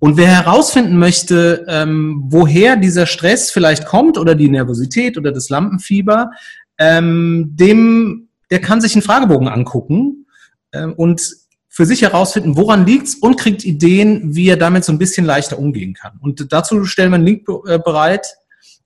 Und 0.00 0.16
wer 0.16 0.28
herausfinden 0.28 0.98
möchte, 0.98 1.64
ähm, 1.68 2.24
woher 2.26 2.76
dieser 2.76 3.06
Stress 3.06 3.52
vielleicht 3.52 3.86
kommt 3.86 4.18
oder 4.18 4.34
die 4.34 4.48
Nervosität 4.48 5.16
oder 5.16 5.30
das 5.30 5.50
Lampenfieber, 5.50 6.30
ähm, 6.78 7.52
dem, 7.54 8.28
der 8.50 8.60
kann 8.60 8.80
sich 8.80 8.94
einen 8.94 9.02
Fragebogen 9.02 9.48
angucken 9.48 10.26
ähm, 10.72 10.94
und 10.94 11.45
für 11.76 11.84
sich 11.84 12.00
herausfinden, 12.00 12.56
woran 12.56 12.86
liegt's 12.86 13.16
und 13.16 13.36
kriegt 13.36 13.62
Ideen, 13.62 14.34
wie 14.34 14.48
er 14.48 14.56
damit 14.56 14.82
so 14.82 14.92
ein 14.92 14.98
bisschen 14.98 15.26
leichter 15.26 15.58
umgehen 15.58 15.92
kann. 15.92 16.18
Und 16.22 16.50
dazu 16.50 16.86
stellen 16.86 17.10
wir 17.10 17.16
einen 17.16 17.26
Link 17.26 17.46
äh, 17.66 17.78
bereit 17.78 18.34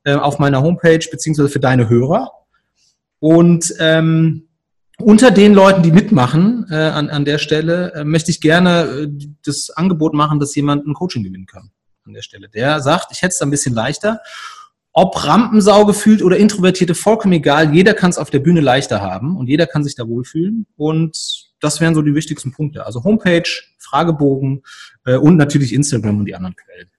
äh, 0.03 0.15
auf 0.15 0.41
meiner 0.41 0.61
Homepage 0.61 1.07
beziehungsweise 1.09 1.49
für 1.49 1.61
deine 1.61 1.89
Hörer. 1.89 2.33
Und 3.21 3.73
ähm, 3.79 4.49
unter 4.99 5.31
den 5.31 5.55
Leuten, 5.55 5.85
die 5.85 5.93
mitmachen 5.93 6.67
äh, 6.69 6.75
an, 6.75 7.11
an 7.11 7.25
der 7.25 7.39
Stelle, 7.39 7.93
äh, 7.95 8.03
möchte 8.03 8.33
ich 8.33 8.41
gerne 8.41 8.83
äh, 8.83 9.09
das 9.45 9.71
Angebot 9.71 10.13
machen, 10.13 10.41
dass 10.41 10.57
jemand 10.57 10.85
ein 10.85 10.95
Coaching 10.95 11.23
gewinnen 11.23 11.47
kann 11.47 11.71
an 12.05 12.13
der 12.13 12.23
Stelle. 12.23 12.49
Der 12.49 12.81
sagt, 12.81 13.13
ich 13.13 13.23
hätte 13.23 13.35
es 13.35 13.41
ein 13.41 13.51
bisschen 13.51 13.73
leichter. 13.73 14.19
Ob 14.93 15.25
Rampensau 15.25 15.87
gefühlt 15.87 16.23
oder 16.23 16.37
Introvertierte, 16.37 16.95
vollkommen 16.95 17.35
egal. 17.35 17.73
Jeder 17.75 17.95
kann 17.95 18.11
es 18.11 18.19
auf 18.19 18.31
der 18.31 18.41
Bühne 18.41 18.61
leichter 18.61 19.01
haben 19.01 19.37
und 19.37 19.49
jeder 19.49 19.67
kann 19.67 19.85
sich 19.85 19.95
da 19.95 20.09
wohlfühlen. 20.09 20.67
Und 20.77 21.51
das 21.61 21.81
wären 21.81 21.95
so 21.95 22.03
die 22.03 22.15
wichtigsten 22.15 22.51
Punkte. 22.53 22.85
Also 22.85 23.05
Homepage, 23.05 23.49
Fragebogen 23.79 24.63
äh, 25.05 25.17
und 25.17 25.37
natürlich 25.37 25.73
Instagram 25.73 26.19
und 26.19 26.25
die 26.25 26.35
anderen 26.35 26.57
Quellen. 26.57 26.90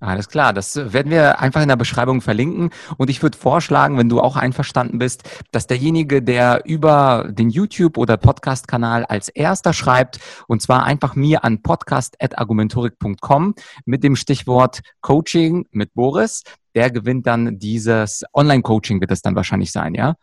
Alles 0.00 0.28
klar, 0.28 0.52
das 0.52 0.76
werden 0.92 1.10
wir 1.10 1.40
einfach 1.40 1.62
in 1.62 1.68
der 1.68 1.76
Beschreibung 1.76 2.20
verlinken. 2.20 2.70
Und 2.98 3.08
ich 3.10 3.22
würde 3.22 3.38
vorschlagen, 3.38 3.96
wenn 3.96 4.08
du 4.08 4.20
auch 4.20 4.36
einverstanden 4.36 4.98
bist, 4.98 5.22
dass 5.52 5.66
derjenige, 5.66 6.20
der 6.20 6.62
über 6.66 7.28
den 7.30 7.48
YouTube- 7.48 7.96
oder 7.96 8.16
Podcast-Kanal 8.16 9.04
als 9.06 9.28
erster 9.28 9.72
schreibt, 9.72 10.18
und 10.48 10.60
zwar 10.60 10.84
einfach 10.84 11.14
mir 11.14 11.44
an 11.44 11.62
podcast.argumentorik.com 11.62 13.54
mit 13.86 14.04
dem 14.04 14.16
Stichwort 14.16 14.80
Coaching 15.00 15.66
mit 15.70 15.94
Boris, 15.94 16.42
der 16.74 16.90
gewinnt 16.90 17.26
dann 17.26 17.58
dieses 17.58 18.24
Online-Coaching, 18.34 19.00
wird 19.00 19.12
es 19.12 19.22
dann 19.22 19.36
wahrscheinlich 19.36 19.70
sein, 19.72 19.94
ja? 19.94 20.16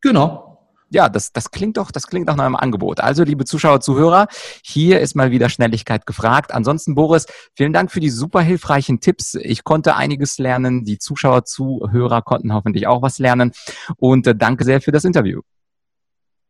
Genau, 0.00 0.55
ja, 0.90 1.08
das, 1.08 1.32
das 1.32 1.50
klingt 1.50 1.76
doch, 1.76 1.90
das 1.90 2.06
klingt 2.06 2.26
nach 2.26 2.38
einem 2.38 2.56
Angebot. 2.56 3.00
Also, 3.00 3.24
liebe 3.24 3.44
Zuschauer, 3.44 3.80
Zuhörer, 3.80 4.28
hier 4.62 5.00
ist 5.00 5.16
mal 5.16 5.30
wieder 5.30 5.48
Schnelligkeit 5.48 6.06
gefragt. 6.06 6.52
Ansonsten, 6.52 6.94
Boris, 6.94 7.26
vielen 7.54 7.72
Dank 7.72 7.90
für 7.90 8.00
die 8.00 8.10
super 8.10 8.40
hilfreichen 8.40 9.00
Tipps. 9.00 9.34
Ich 9.34 9.64
konnte 9.64 9.96
einiges 9.96 10.38
lernen. 10.38 10.84
Die 10.84 10.98
Zuschauer, 10.98 11.44
Zuhörer 11.44 12.22
konnten 12.22 12.52
hoffentlich 12.52 12.86
auch 12.86 13.02
was 13.02 13.18
lernen. 13.18 13.52
Und 13.96 14.26
äh, 14.26 14.34
danke 14.34 14.64
sehr 14.64 14.80
für 14.80 14.92
das 14.92 15.04
Interview. 15.04 15.40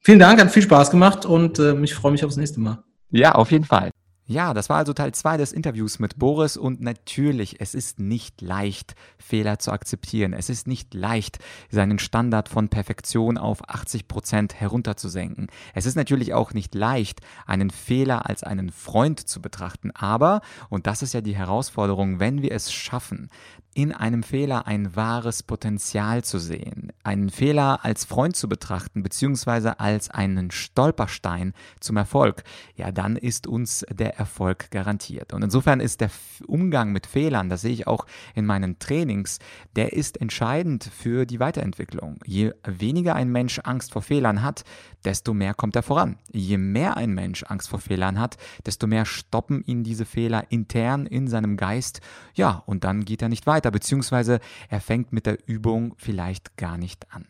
Vielen 0.01 0.19
Dank, 0.19 0.41
hat 0.41 0.53
viel 0.53 0.63
Spaß 0.63 0.91
gemacht 0.91 1.25
und 1.25 1.59
äh, 1.59 1.75
ich 1.81 1.95
freue 1.95 2.13
mich 2.13 2.25
aufs 2.25 2.37
nächste 2.37 2.61
Mal. 2.61 2.85
Ja, 3.11 3.33
auf 3.33 3.51
jeden 3.51 3.65
Fall. 3.65 3.91
Ja, 4.29 4.55
das 4.55 4.69
war 4.69 4.79
also 4.79 4.93
Teil 4.93 5.15
2 5.15 5.37
des 5.37 5.53
Interviews 5.53 6.01
mit 6.01 6.19
Boris 6.19 6.57
und 6.57 6.81
natürlich, 6.81 7.61
es 7.61 7.77
ist 7.77 8.01
nicht 8.01 8.41
leicht, 8.41 8.97
Fehler 9.19 9.61
zu 9.61 9.71
akzeptieren. 9.71 10.33
Es 10.33 10.51
ist 10.51 10.67
nicht 10.67 10.95
leicht, 10.95 11.39
seinen 11.71 12.01
Standard 12.01 12.49
von 12.49 12.69
Perfektion 12.69 13.39
auf 13.39 13.69
80 13.69 14.09
Prozent 14.09 14.55
herunterzusenken. 14.55 15.47
Es 15.75 15.87
ist 15.87 15.95
natürlich 15.95 16.35
auch 16.35 16.55
nicht 16.55 16.75
leicht, 16.75 17.21
einen 17.47 17.71
Fehler 17.71 18.29
als 18.29 18.43
einen 18.43 18.71
Freund 18.71 19.21
zu 19.21 19.41
betrachten. 19.41 19.93
Aber, 19.93 20.41
und 20.71 20.89
das 20.89 21.03
ist 21.03 21.15
ja 21.15 21.21
die 21.21 21.37
Herausforderung, 21.37 22.19
wenn 22.19 22.43
wir 22.43 22.51
es 22.51 22.73
schaffen, 22.73 23.31
in 23.77 23.93
einem 23.93 24.23
Fehler 24.23 24.67
ein 24.67 24.97
wahres 24.97 25.43
Potenzial 25.43 26.25
zu 26.25 26.39
sehen, 26.39 26.93
einen 27.05 27.29
Fehler 27.29 27.85
als 27.85 28.07
Freund 28.07 28.35
zu 28.35 28.49
betrachten, 28.49 29.03
beziehungsweise 29.03 29.81
als 29.81 30.09
einen 30.09 30.51
Stolperstein 30.51 31.53
zum 31.79 31.99
Erfolg, 31.99 32.43
ja, 32.75 32.91
dann 32.91 33.17
ist 33.17 33.47
uns 33.47 33.85
der 33.91 34.16
Erfolg 34.17 34.71
garantiert. 34.71 35.33
Und 35.33 35.43
insofern 35.43 35.81
ist 35.81 36.01
der 36.01 36.11
Umgang 36.47 36.93
mit 36.93 37.07
Fehlern, 37.07 37.49
das 37.49 37.61
sehe 37.61 37.73
ich 37.73 37.87
auch 37.87 38.07
in 38.35 38.47
meinen 38.47 38.79
Trainings, 38.79 39.39
der 39.77 39.93
ist 39.93 40.21
entscheidend 40.21 40.85
für 40.85 41.27
die 41.27 41.41
Weiterentwicklung. 41.41 42.19
Je 42.25 42.53
weniger 42.65 43.15
ein 43.15 43.31
Mensch 43.31 43.61
Angst 43.65 43.93
vor 43.93 44.03
Fehlern 44.03 44.43
hat, 44.43 44.65
desto 45.05 45.35
mehr 45.35 45.55
kommt 45.55 45.77
er 45.77 45.83
voran. 45.83 46.19
Je 46.33 46.59
mehr 46.59 46.97
ein 46.97 47.11
Mensch 47.13 47.45
Angst 47.45 47.69
vor 47.69 47.79
Fehlern 47.79 48.19
hat, 48.19 48.37
desto 48.65 48.87
mehr 48.87 49.05
stoppen 49.05 49.63
ihn 49.67 49.85
diese 49.85 50.05
Fehler 50.05 50.45
intern 50.51 51.07
in 51.07 51.29
seinem 51.29 51.57
Geist. 51.57 52.01
Ja, 52.35 52.63
und 52.67 52.85
dann 52.85 53.05
geht 53.05 53.23
er 53.23 53.29
nicht 53.29 53.47
weiter, 53.47 53.71
beziehungsweise 53.71 54.41
er 54.69 54.81
fängt 54.81 55.13
mit 55.13 55.27
der 55.27 55.39
Übung 55.47 55.95
vielleicht 55.97 56.57
gar 56.57 56.77
nicht 56.79 57.13
an. 57.13 57.27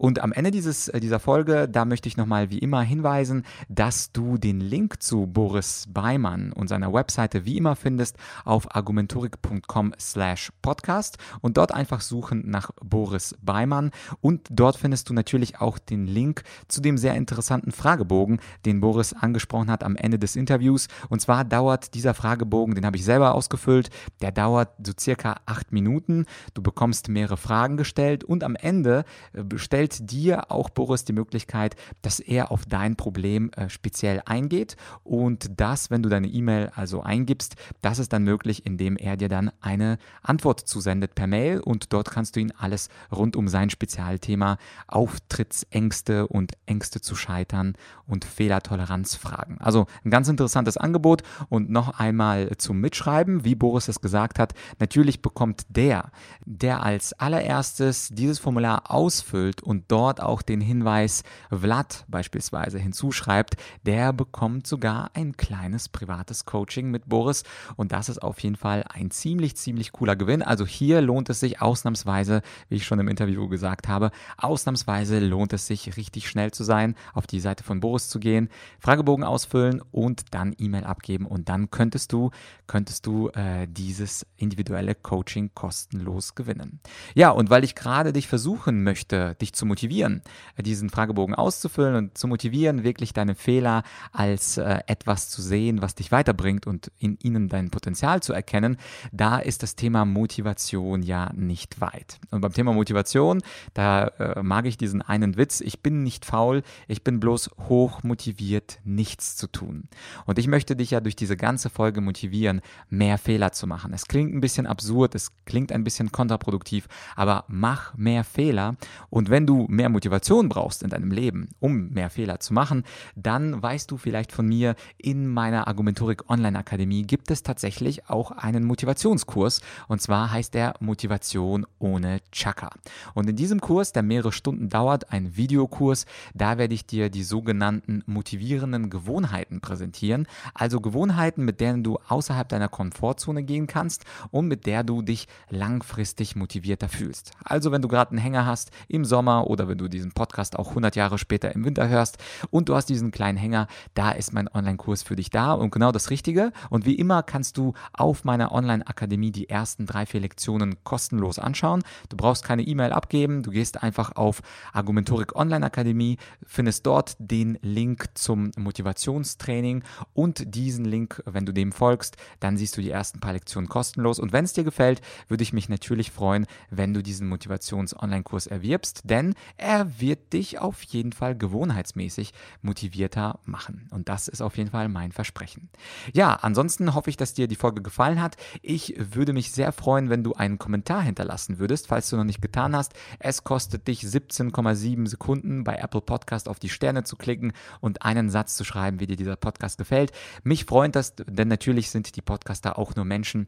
Und 0.00 0.22
am 0.22 0.32
Ende 0.32 0.50
dieses, 0.50 0.88
äh, 0.88 0.98
dieser 0.98 1.20
Folge, 1.20 1.68
da 1.68 1.84
möchte 1.84 2.08
ich 2.08 2.16
nochmal 2.16 2.48
wie 2.48 2.56
immer 2.56 2.80
hinweisen, 2.80 3.44
dass 3.68 4.12
du 4.12 4.38
den 4.38 4.58
Link 4.58 5.02
zu 5.02 5.26
Boris 5.26 5.84
Beimann 5.92 6.54
und 6.54 6.68
seiner 6.68 6.94
Webseite 6.94 7.44
wie 7.44 7.58
immer 7.58 7.76
findest 7.76 8.16
auf 8.46 8.74
argumentorik.com 8.74 9.92
slash 10.00 10.52
podcast 10.62 11.18
und 11.42 11.58
dort 11.58 11.74
einfach 11.74 12.00
suchen 12.00 12.48
nach 12.48 12.70
Boris 12.82 13.36
Beimann 13.42 13.90
und 14.22 14.48
dort 14.50 14.76
findest 14.76 15.10
du 15.10 15.12
natürlich 15.12 15.60
auch 15.60 15.78
den 15.78 16.06
Link 16.06 16.44
zu 16.66 16.80
dem 16.80 16.96
sehr 16.96 17.14
interessanten 17.14 17.70
Fragebogen, 17.70 18.40
den 18.64 18.80
Boris 18.80 19.12
angesprochen 19.12 19.70
hat 19.70 19.84
am 19.84 19.96
Ende 19.96 20.18
des 20.18 20.34
Interviews. 20.34 20.88
Und 21.10 21.20
zwar 21.20 21.44
dauert 21.44 21.92
dieser 21.92 22.14
Fragebogen, 22.14 22.74
den 22.74 22.86
habe 22.86 22.96
ich 22.96 23.04
selber 23.04 23.34
ausgefüllt, 23.34 23.90
der 24.22 24.32
dauert 24.32 24.70
so 24.82 24.92
circa 24.98 25.36
acht 25.44 25.72
Minuten. 25.72 26.24
Du 26.54 26.62
bekommst 26.62 27.10
mehrere 27.10 27.36
Fragen 27.36 27.76
gestellt 27.76 28.24
und 28.24 28.44
am 28.44 28.56
Ende 28.56 29.04
äh, 29.34 29.58
stellt 29.58 29.89
stellt 29.90 30.10
dir 30.10 30.50
auch 30.50 30.70
Boris 30.70 31.04
die 31.04 31.12
Möglichkeit, 31.12 31.76
dass 32.02 32.20
er 32.20 32.50
auf 32.50 32.64
dein 32.66 32.96
Problem 32.96 33.50
äh, 33.52 33.68
speziell 33.68 34.22
eingeht 34.24 34.76
und 35.04 35.50
das, 35.56 35.90
wenn 35.90 36.02
du 36.02 36.08
deine 36.08 36.28
E-Mail 36.28 36.70
also 36.74 37.02
eingibst, 37.02 37.56
das 37.82 37.98
ist 37.98 38.12
dann 38.12 38.24
möglich, 38.24 38.66
indem 38.66 38.96
er 38.96 39.16
dir 39.16 39.28
dann 39.28 39.50
eine 39.60 39.98
Antwort 40.22 40.60
zusendet 40.60 41.14
per 41.14 41.26
Mail 41.26 41.60
und 41.60 41.92
dort 41.92 42.10
kannst 42.10 42.36
du 42.36 42.40
ihn 42.40 42.52
alles 42.56 42.88
rund 43.10 43.36
um 43.36 43.48
sein 43.48 43.70
Spezialthema 43.70 44.58
Auftrittsängste 44.86 46.26
und 46.26 46.52
Ängste 46.66 47.00
zu 47.00 47.16
scheitern 47.16 47.74
und 48.06 48.24
Fehlertoleranz 48.24 49.14
fragen. 49.14 49.58
Also 49.60 49.86
ein 50.04 50.10
ganz 50.10 50.28
interessantes 50.28 50.76
Angebot 50.76 51.22
und 51.48 51.70
noch 51.70 51.98
einmal 51.98 52.56
zum 52.58 52.80
Mitschreiben, 52.80 53.44
wie 53.44 53.54
Boris 53.54 53.88
es 53.88 54.00
gesagt 54.00 54.38
hat, 54.38 54.54
natürlich 54.78 55.22
bekommt 55.22 55.64
der, 55.68 56.10
der 56.44 56.82
als 56.82 57.12
allererstes 57.14 58.08
dieses 58.10 58.38
Formular 58.38 58.90
ausfüllt 58.90 59.62
und 59.62 59.79
dort 59.88 60.20
auch 60.20 60.42
den 60.42 60.60
Hinweis 60.60 61.22
Vlad 61.50 62.04
beispielsweise 62.08 62.78
hinzuschreibt, 62.78 63.56
der 63.84 64.12
bekommt 64.12 64.66
sogar 64.66 65.10
ein 65.14 65.36
kleines 65.36 65.88
privates 65.88 66.44
Coaching 66.44 66.90
mit 66.90 67.08
Boris 67.08 67.44
und 67.76 67.92
das 67.92 68.08
ist 68.08 68.22
auf 68.22 68.40
jeden 68.40 68.56
Fall 68.56 68.84
ein 68.88 69.10
ziemlich, 69.10 69.56
ziemlich 69.56 69.92
cooler 69.92 70.16
Gewinn. 70.16 70.42
Also 70.42 70.66
hier 70.66 71.00
lohnt 71.00 71.30
es 71.30 71.40
sich 71.40 71.60
ausnahmsweise, 71.60 72.42
wie 72.68 72.76
ich 72.76 72.86
schon 72.86 73.00
im 73.00 73.08
Interview 73.08 73.48
gesagt 73.48 73.88
habe, 73.88 74.10
ausnahmsweise 74.36 75.18
lohnt 75.18 75.52
es 75.52 75.66
sich 75.66 75.96
richtig 75.96 76.28
schnell 76.28 76.50
zu 76.50 76.64
sein, 76.64 76.94
auf 77.14 77.26
die 77.26 77.40
Seite 77.40 77.64
von 77.64 77.80
Boris 77.80 78.08
zu 78.08 78.20
gehen, 78.20 78.48
Fragebogen 78.78 79.24
ausfüllen 79.24 79.82
und 79.90 80.34
dann 80.34 80.54
E-Mail 80.58 80.84
abgeben 80.84 81.26
und 81.26 81.48
dann 81.48 81.70
könntest 81.70 82.12
du, 82.12 82.30
könntest 82.66 83.06
du 83.06 83.28
äh, 83.30 83.66
dieses 83.68 84.26
individuelle 84.36 84.94
Coaching 84.94 85.50
kostenlos 85.54 86.34
gewinnen. 86.34 86.80
Ja, 87.14 87.30
und 87.30 87.50
weil 87.50 87.64
ich 87.64 87.74
gerade 87.74 88.12
dich 88.12 88.28
versuchen 88.28 88.82
möchte, 88.82 89.34
dich 89.40 89.52
zu 89.52 89.66
motivieren, 89.70 90.20
diesen 90.58 90.90
Fragebogen 90.90 91.34
auszufüllen 91.34 91.94
und 91.94 92.18
zu 92.18 92.26
motivieren, 92.26 92.84
wirklich 92.84 93.12
deine 93.12 93.34
Fehler 93.34 93.84
als 94.12 94.58
äh, 94.58 94.80
etwas 94.86 95.30
zu 95.30 95.40
sehen, 95.40 95.80
was 95.80 95.94
dich 95.94 96.12
weiterbringt 96.12 96.66
und 96.66 96.90
in 96.98 97.16
ihnen 97.22 97.48
dein 97.48 97.70
Potenzial 97.70 98.22
zu 98.22 98.32
erkennen, 98.32 98.76
da 99.12 99.38
ist 99.38 99.62
das 99.62 99.76
Thema 99.76 100.04
Motivation 100.04 101.02
ja 101.02 101.32
nicht 101.34 101.80
weit. 101.80 102.18
Und 102.30 102.40
beim 102.40 102.52
Thema 102.52 102.72
Motivation, 102.72 103.42
da 103.72 104.08
äh, 104.18 104.42
mag 104.42 104.66
ich 104.66 104.76
diesen 104.76 105.02
einen 105.02 105.36
Witz, 105.36 105.60
ich 105.60 105.80
bin 105.82 106.02
nicht 106.02 106.24
faul, 106.24 106.62
ich 106.88 107.04
bin 107.04 107.20
bloß 107.20 107.50
hoch 107.68 108.02
motiviert, 108.02 108.80
nichts 108.84 109.36
zu 109.36 109.46
tun. 109.46 109.88
Und 110.26 110.38
ich 110.38 110.48
möchte 110.48 110.76
dich 110.76 110.90
ja 110.90 111.00
durch 111.00 111.16
diese 111.16 111.36
ganze 111.36 111.70
Folge 111.70 112.00
motivieren, 112.00 112.60
mehr 112.88 113.18
Fehler 113.18 113.52
zu 113.52 113.66
machen. 113.66 113.92
Es 113.92 114.06
klingt 114.06 114.34
ein 114.34 114.40
bisschen 114.40 114.66
absurd, 114.66 115.14
es 115.14 115.32
klingt 115.44 115.72
ein 115.72 115.84
bisschen 115.84 116.12
kontraproduktiv, 116.12 116.88
aber 117.16 117.44
mach 117.48 117.96
mehr 117.96 118.24
Fehler 118.24 118.76
und 119.08 119.30
wenn 119.30 119.46
du 119.46 119.49
mehr 119.68 119.88
Motivation 119.88 120.48
brauchst 120.48 120.82
in 120.82 120.90
deinem 120.90 121.10
Leben, 121.10 121.48
um 121.60 121.90
mehr 121.90 122.10
Fehler 122.10 122.40
zu 122.40 122.54
machen, 122.54 122.84
dann 123.16 123.62
weißt 123.62 123.90
du 123.90 123.96
vielleicht 123.96 124.32
von 124.32 124.46
mir, 124.46 124.74
in 124.98 125.26
meiner 125.26 125.68
Argumentorik 125.68 126.28
Online 126.30 126.58
Akademie 126.58 127.02
gibt 127.02 127.30
es 127.30 127.42
tatsächlich 127.42 128.08
auch 128.08 128.30
einen 128.30 128.64
Motivationskurs 128.64 129.60
und 129.88 130.00
zwar 130.00 130.32
heißt 130.32 130.54
der 130.54 130.74
Motivation 130.80 131.66
ohne 131.78 132.20
Chaka. 132.32 132.70
Und 133.14 133.28
in 133.28 133.36
diesem 133.36 133.60
Kurs, 133.60 133.92
der 133.92 134.02
mehrere 134.02 134.32
Stunden 134.32 134.68
dauert, 134.68 135.12
ein 135.12 135.36
Videokurs, 135.36 136.06
da 136.34 136.58
werde 136.58 136.74
ich 136.74 136.86
dir 136.86 137.10
die 137.10 137.22
sogenannten 137.22 138.02
motivierenden 138.06 138.90
Gewohnheiten 138.90 139.60
präsentieren, 139.60 140.26
also 140.54 140.80
Gewohnheiten, 140.80 141.44
mit 141.44 141.60
denen 141.60 141.82
du 141.82 141.98
außerhalb 142.08 142.48
deiner 142.48 142.68
Komfortzone 142.68 143.42
gehen 143.42 143.66
kannst 143.66 144.04
und 144.30 144.48
mit 144.48 144.66
der 144.66 144.84
du 144.84 145.02
dich 145.02 145.26
langfristig 145.48 146.36
motivierter 146.36 146.88
fühlst. 146.88 147.32
Also 147.42 147.72
wenn 147.72 147.82
du 147.82 147.88
gerade 147.88 148.10
einen 148.10 148.18
Hänger 148.18 148.46
hast 148.46 148.70
im 148.88 149.04
Sommer 149.04 149.39
oder 149.48 149.68
wenn 149.68 149.78
du 149.78 149.88
diesen 149.88 150.12
Podcast 150.12 150.58
auch 150.58 150.70
100 150.70 150.96
Jahre 150.96 151.18
später 151.18 151.54
im 151.54 151.64
Winter 151.64 151.88
hörst 151.88 152.18
und 152.50 152.68
du 152.68 152.74
hast 152.74 152.86
diesen 152.86 153.10
kleinen 153.10 153.38
Hänger, 153.38 153.66
da 153.94 154.10
ist 154.10 154.32
mein 154.32 154.48
Online-Kurs 154.48 155.02
für 155.02 155.16
dich 155.16 155.30
da 155.30 155.52
und 155.52 155.70
genau 155.70 155.92
das 155.92 156.10
Richtige. 156.10 156.52
Und 156.68 156.86
wie 156.86 156.94
immer 156.94 157.22
kannst 157.22 157.56
du 157.56 157.74
auf 157.92 158.24
meiner 158.24 158.52
Online-Akademie 158.52 159.30
die 159.30 159.48
ersten 159.48 159.86
drei, 159.86 160.06
vier 160.06 160.20
Lektionen 160.20 160.82
kostenlos 160.84 161.38
anschauen. 161.38 161.82
Du 162.08 162.16
brauchst 162.16 162.44
keine 162.44 162.62
E-Mail 162.62 162.92
abgeben, 162.92 163.42
du 163.42 163.50
gehst 163.50 163.82
einfach 163.82 164.16
auf 164.16 164.40
Argumentorik 164.72 165.36
Online 165.36 165.64
Akademie, 165.64 166.18
findest 166.46 166.86
dort 166.86 167.16
den 167.18 167.58
Link 167.62 168.06
zum 168.14 168.50
Motivationstraining 168.56 169.84
und 170.12 170.54
diesen 170.54 170.84
Link, 170.84 171.22
wenn 171.26 171.46
du 171.46 171.52
dem 171.52 171.72
folgst, 171.72 172.16
dann 172.40 172.56
siehst 172.56 172.76
du 172.76 172.80
die 172.80 172.90
ersten 172.90 173.20
paar 173.20 173.32
Lektionen 173.32 173.68
kostenlos. 173.68 174.18
Und 174.18 174.32
wenn 174.32 174.44
es 174.44 174.52
dir 174.52 174.64
gefällt, 174.64 175.00
würde 175.28 175.42
ich 175.42 175.52
mich 175.52 175.68
natürlich 175.68 176.10
freuen, 176.10 176.46
wenn 176.70 176.94
du 176.94 177.02
diesen 177.02 177.28
Motivations-Online-Kurs 177.28 178.46
erwirbst, 178.46 179.02
denn 179.04 179.29
er 179.56 180.00
wird 180.00 180.32
dich 180.32 180.58
auf 180.58 180.82
jeden 180.82 181.12
Fall 181.12 181.36
gewohnheitsmäßig 181.36 182.32
motivierter 182.62 183.40
machen. 183.44 183.88
Und 183.90 184.08
das 184.08 184.28
ist 184.28 184.40
auf 184.40 184.56
jeden 184.56 184.70
Fall 184.70 184.88
mein 184.88 185.12
Versprechen. 185.12 185.68
Ja, 186.12 186.34
ansonsten 186.34 186.94
hoffe 186.94 187.10
ich, 187.10 187.16
dass 187.16 187.34
dir 187.34 187.48
die 187.48 187.56
Folge 187.56 187.82
gefallen 187.82 188.20
hat. 188.20 188.36
Ich 188.62 188.94
würde 188.96 189.32
mich 189.32 189.52
sehr 189.52 189.72
freuen, 189.72 190.10
wenn 190.10 190.24
du 190.24 190.32
einen 190.34 190.58
Kommentar 190.58 191.02
hinterlassen 191.02 191.58
würdest, 191.58 191.88
falls 191.88 192.10
du 192.10 192.16
noch 192.16 192.24
nicht 192.24 192.42
getan 192.42 192.74
hast. 192.74 192.94
Es 193.18 193.44
kostet 193.44 193.88
dich 193.88 194.02
17,7 194.02 195.06
Sekunden 195.06 195.64
bei 195.64 195.76
Apple 195.76 196.00
Podcast 196.00 196.48
auf 196.48 196.58
die 196.58 196.68
Sterne 196.68 197.04
zu 197.04 197.16
klicken 197.16 197.52
und 197.80 198.02
einen 198.02 198.30
Satz 198.30 198.56
zu 198.56 198.64
schreiben, 198.64 199.00
wie 199.00 199.06
dir 199.06 199.16
dieser 199.16 199.36
Podcast 199.36 199.78
gefällt. 199.78 200.12
Mich 200.42 200.64
freut 200.64 200.96
das, 200.96 201.14
denn 201.16 201.48
natürlich 201.48 201.90
sind 201.90 202.16
die 202.16 202.22
Podcaster 202.22 202.78
auch 202.78 202.94
nur 202.94 203.04
Menschen 203.04 203.46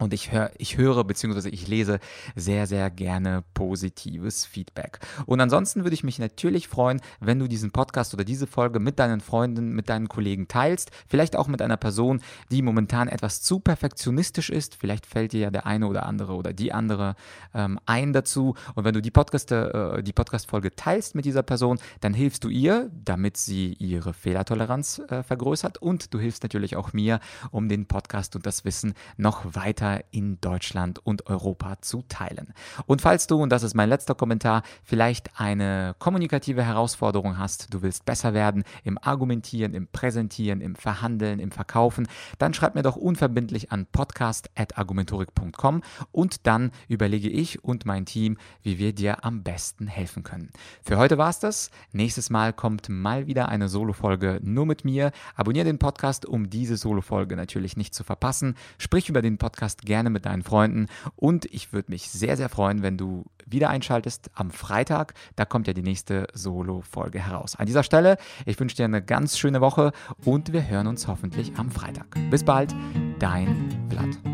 und 0.00 0.12
ich, 0.12 0.32
hör, 0.32 0.50
ich 0.58 0.76
höre 0.76 1.04
bzw. 1.04 1.48
ich 1.50 1.68
lese 1.68 2.00
sehr, 2.34 2.66
sehr 2.66 2.90
gerne 2.90 3.44
positives 3.54 4.44
Feedback. 4.44 4.98
Und 5.26 5.40
ansonsten 5.40 5.84
würde 5.84 5.94
ich 5.94 6.02
mich 6.02 6.18
natürlich 6.18 6.66
freuen, 6.66 7.00
wenn 7.20 7.38
du 7.38 7.46
diesen 7.46 7.70
Podcast 7.70 8.12
oder 8.12 8.24
diese 8.24 8.46
Folge 8.46 8.80
mit 8.80 8.98
deinen 8.98 9.20
Freunden, 9.20 9.72
mit 9.72 9.88
deinen 9.88 10.08
Kollegen 10.08 10.48
teilst. 10.48 10.90
Vielleicht 11.06 11.36
auch 11.36 11.46
mit 11.46 11.62
einer 11.62 11.76
Person, 11.76 12.20
die 12.50 12.62
momentan 12.62 13.06
etwas 13.06 13.42
zu 13.42 13.60
perfektionistisch 13.60 14.50
ist. 14.50 14.74
Vielleicht 14.74 15.06
fällt 15.06 15.32
dir 15.32 15.40
ja 15.40 15.50
der 15.50 15.66
eine 15.66 15.86
oder 15.86 16.06
andere 16.06 16.34
oder 16.34 16.52
die 16.52 16.72
andere 16.72 17.14
ähm, 17.54 17.78
ein 17.86 18.12
dazu. 18.12 18.56
Und 18.74 18.84
wenn 18.84 18.94
du 18.94 19.02
die 19.02 19.12
Podcast, 19.12 19.52
äh, 19.52 20.02
die 20.02 20.12
Podcast-Folge 20.12 20.74
teilst 20.74 21.14
mit 21.14 21.24
dieser 21.24 21.44
Person, 21.44 21.78
dann 22.00 22.14
hilfst 22.14 22.42
du 22.42 22.48
ihr, 22.48 22.90
damit 23.04 23.36
sie 23.36 23.74
ihre 23.74 24.12
Fehlertoleranz 24.12 25.02
äh, 25.08 25.22
vergrößert. 25.22 25.78
Und 25.78 26.12
du 26.12 26.18
hilfst 26.18 26.42
natürlich 26.42 26.74
auch 26.74 26.92
mir, 26.92 27.20
um 27.52 27.68
den 27.68 27.86
Podcast 27.86 28.34
und 28.34 28.44
das 28.44 28.64
Wissen 28.64 28.94
noch 29.16 29.54
weiter 29.54 29.83
weiter 29.84 30.04
in 30.10 30.40
Deutschland 30.40 31.04
und 31.04 31.26
Europa 31.26 31.80
zu 31.80 32.02
teilen. 32.08 32.54
Und 32.86 33.02
falls 33.02 33.26
du, 33.26 33.42
und 33.42 33.50
das 33.50 33.62
ist 33.62 33.74
mein 33.74 33.88
letzter 33.88 34.14
Kommentar, 34.14 34.62
vielleicht 34.82 35.38
eine 35.38 35.94
kommunikative 35.98 36.62
Herausforderung 36.62 37.38
hast, 37.38 37.72
du 37.72 37.82
willst 37.82 38.04
besser 38.04 38.34
werden 38.34 38.64
im 38.84 38.98
Argumentieren, 39.00 39.74
im 39.74 39.86
Präsentieren, 39.88 40.60
im 40.60 40.74
Verhandeln, 40.74 41.38
im 41.38 41.50
Verkaufen, 41.50 42.08
dann 42.38 42.54
schreib 42.54 42.74
mir 42.74 42.82
doch 42.82 42.96
unverbindlich 42.96 43.72
an 43.72 43.86
podcast.argumentorik.com 43.86 45.82
und 46.12 46.46
dann 46.46 46.70
überlege 46.88 47.28
ich 47.28 47.62
und 47.62 47.84
mein 47.84 48.06
Team, 48.06 48.38
wie 48.62 48.78
wir 48.78 48.94
dir 48.94 49.24
am 49.24 49.42
besten 49.42 49.86
helfen 49.86 50.22
können. 50.22 50.50
Für 50.82 50.96
heute 50.96 51.18
war 51.18 51.28
es 51.30 51.38
das. 51.40 51.70
Nächstes 51.92 52.30
Mal 52.30 52.52
kommt 52.52 52.88
mal 52.88 53.26
wieder 53.26 53.48
eine 53.48 53.68
Solo-Folge 53.68 54.40
nur 54.42 54.66
mit 54.66 54.84
mir. 54.84 55.12
Abonniere 55.34 55.66
den 55.66 55.78
Podcast, 55.78 56.26
um 56.26 56.48
diese 56.48 56.76
Solo-Folge 56.76 57.36
natürlich 57.36 57.76
nicht 57.76 57.94
zu 57.94 58.04
verpassen. 58.04 58.54
Sprich 58.78 59.08
über 59.08 59.20
den 59.22 59.38
Podcast 59.38 59.73
Podcast 59.74 59.86
gerne 59.86 60.10
mit 60.10 60.26
deinen 60.26 60.42
Freunden 60.42 60.86
und 61.16 61.46
ich 61.46 61.72
würde 61.72 61.90
mich 61.90 62.10
sehr, 62.10 62.36
sehr 62.36 62.48
freuen, 62.48 62.82
wenn 62.82 62.96
du 62.96 63.24
wieder 63.46 63.70
einschaltest 63.70 64.30
am 64.34 64.50
Freitag. 64.50 65.14
Da 65.36 65.44
kommt 65.44 65.66
ja 65.66 65.74
die 65.74 65.82
nächste 65.82 66.26
Solo-Folge 66.32 67.20
heraus. 67.20 67.56
An 67.56 67.66
dieser 67.66 67.82
Stelle, 67.82 68.16
ich 68.46 68.58
wünsche 68.58 68.76
dir 68.76 68.84
eine 68.84 69.02
ganz 69.02 69.38
schöne 69.38 69.60
Woche 69.60 69.92
und 70.24 70.52
wir 70.52 70.66
hören 70.66 70.86
uns 70.86 71.06
hoffentlich 71.08 71.52
am 71.56 71.70
Freitag. 71.70 72.06
Bis 72.30 72.44
bald, 72.44 72.74
dein 73.18 73.68
Vlad. 73.90 74.33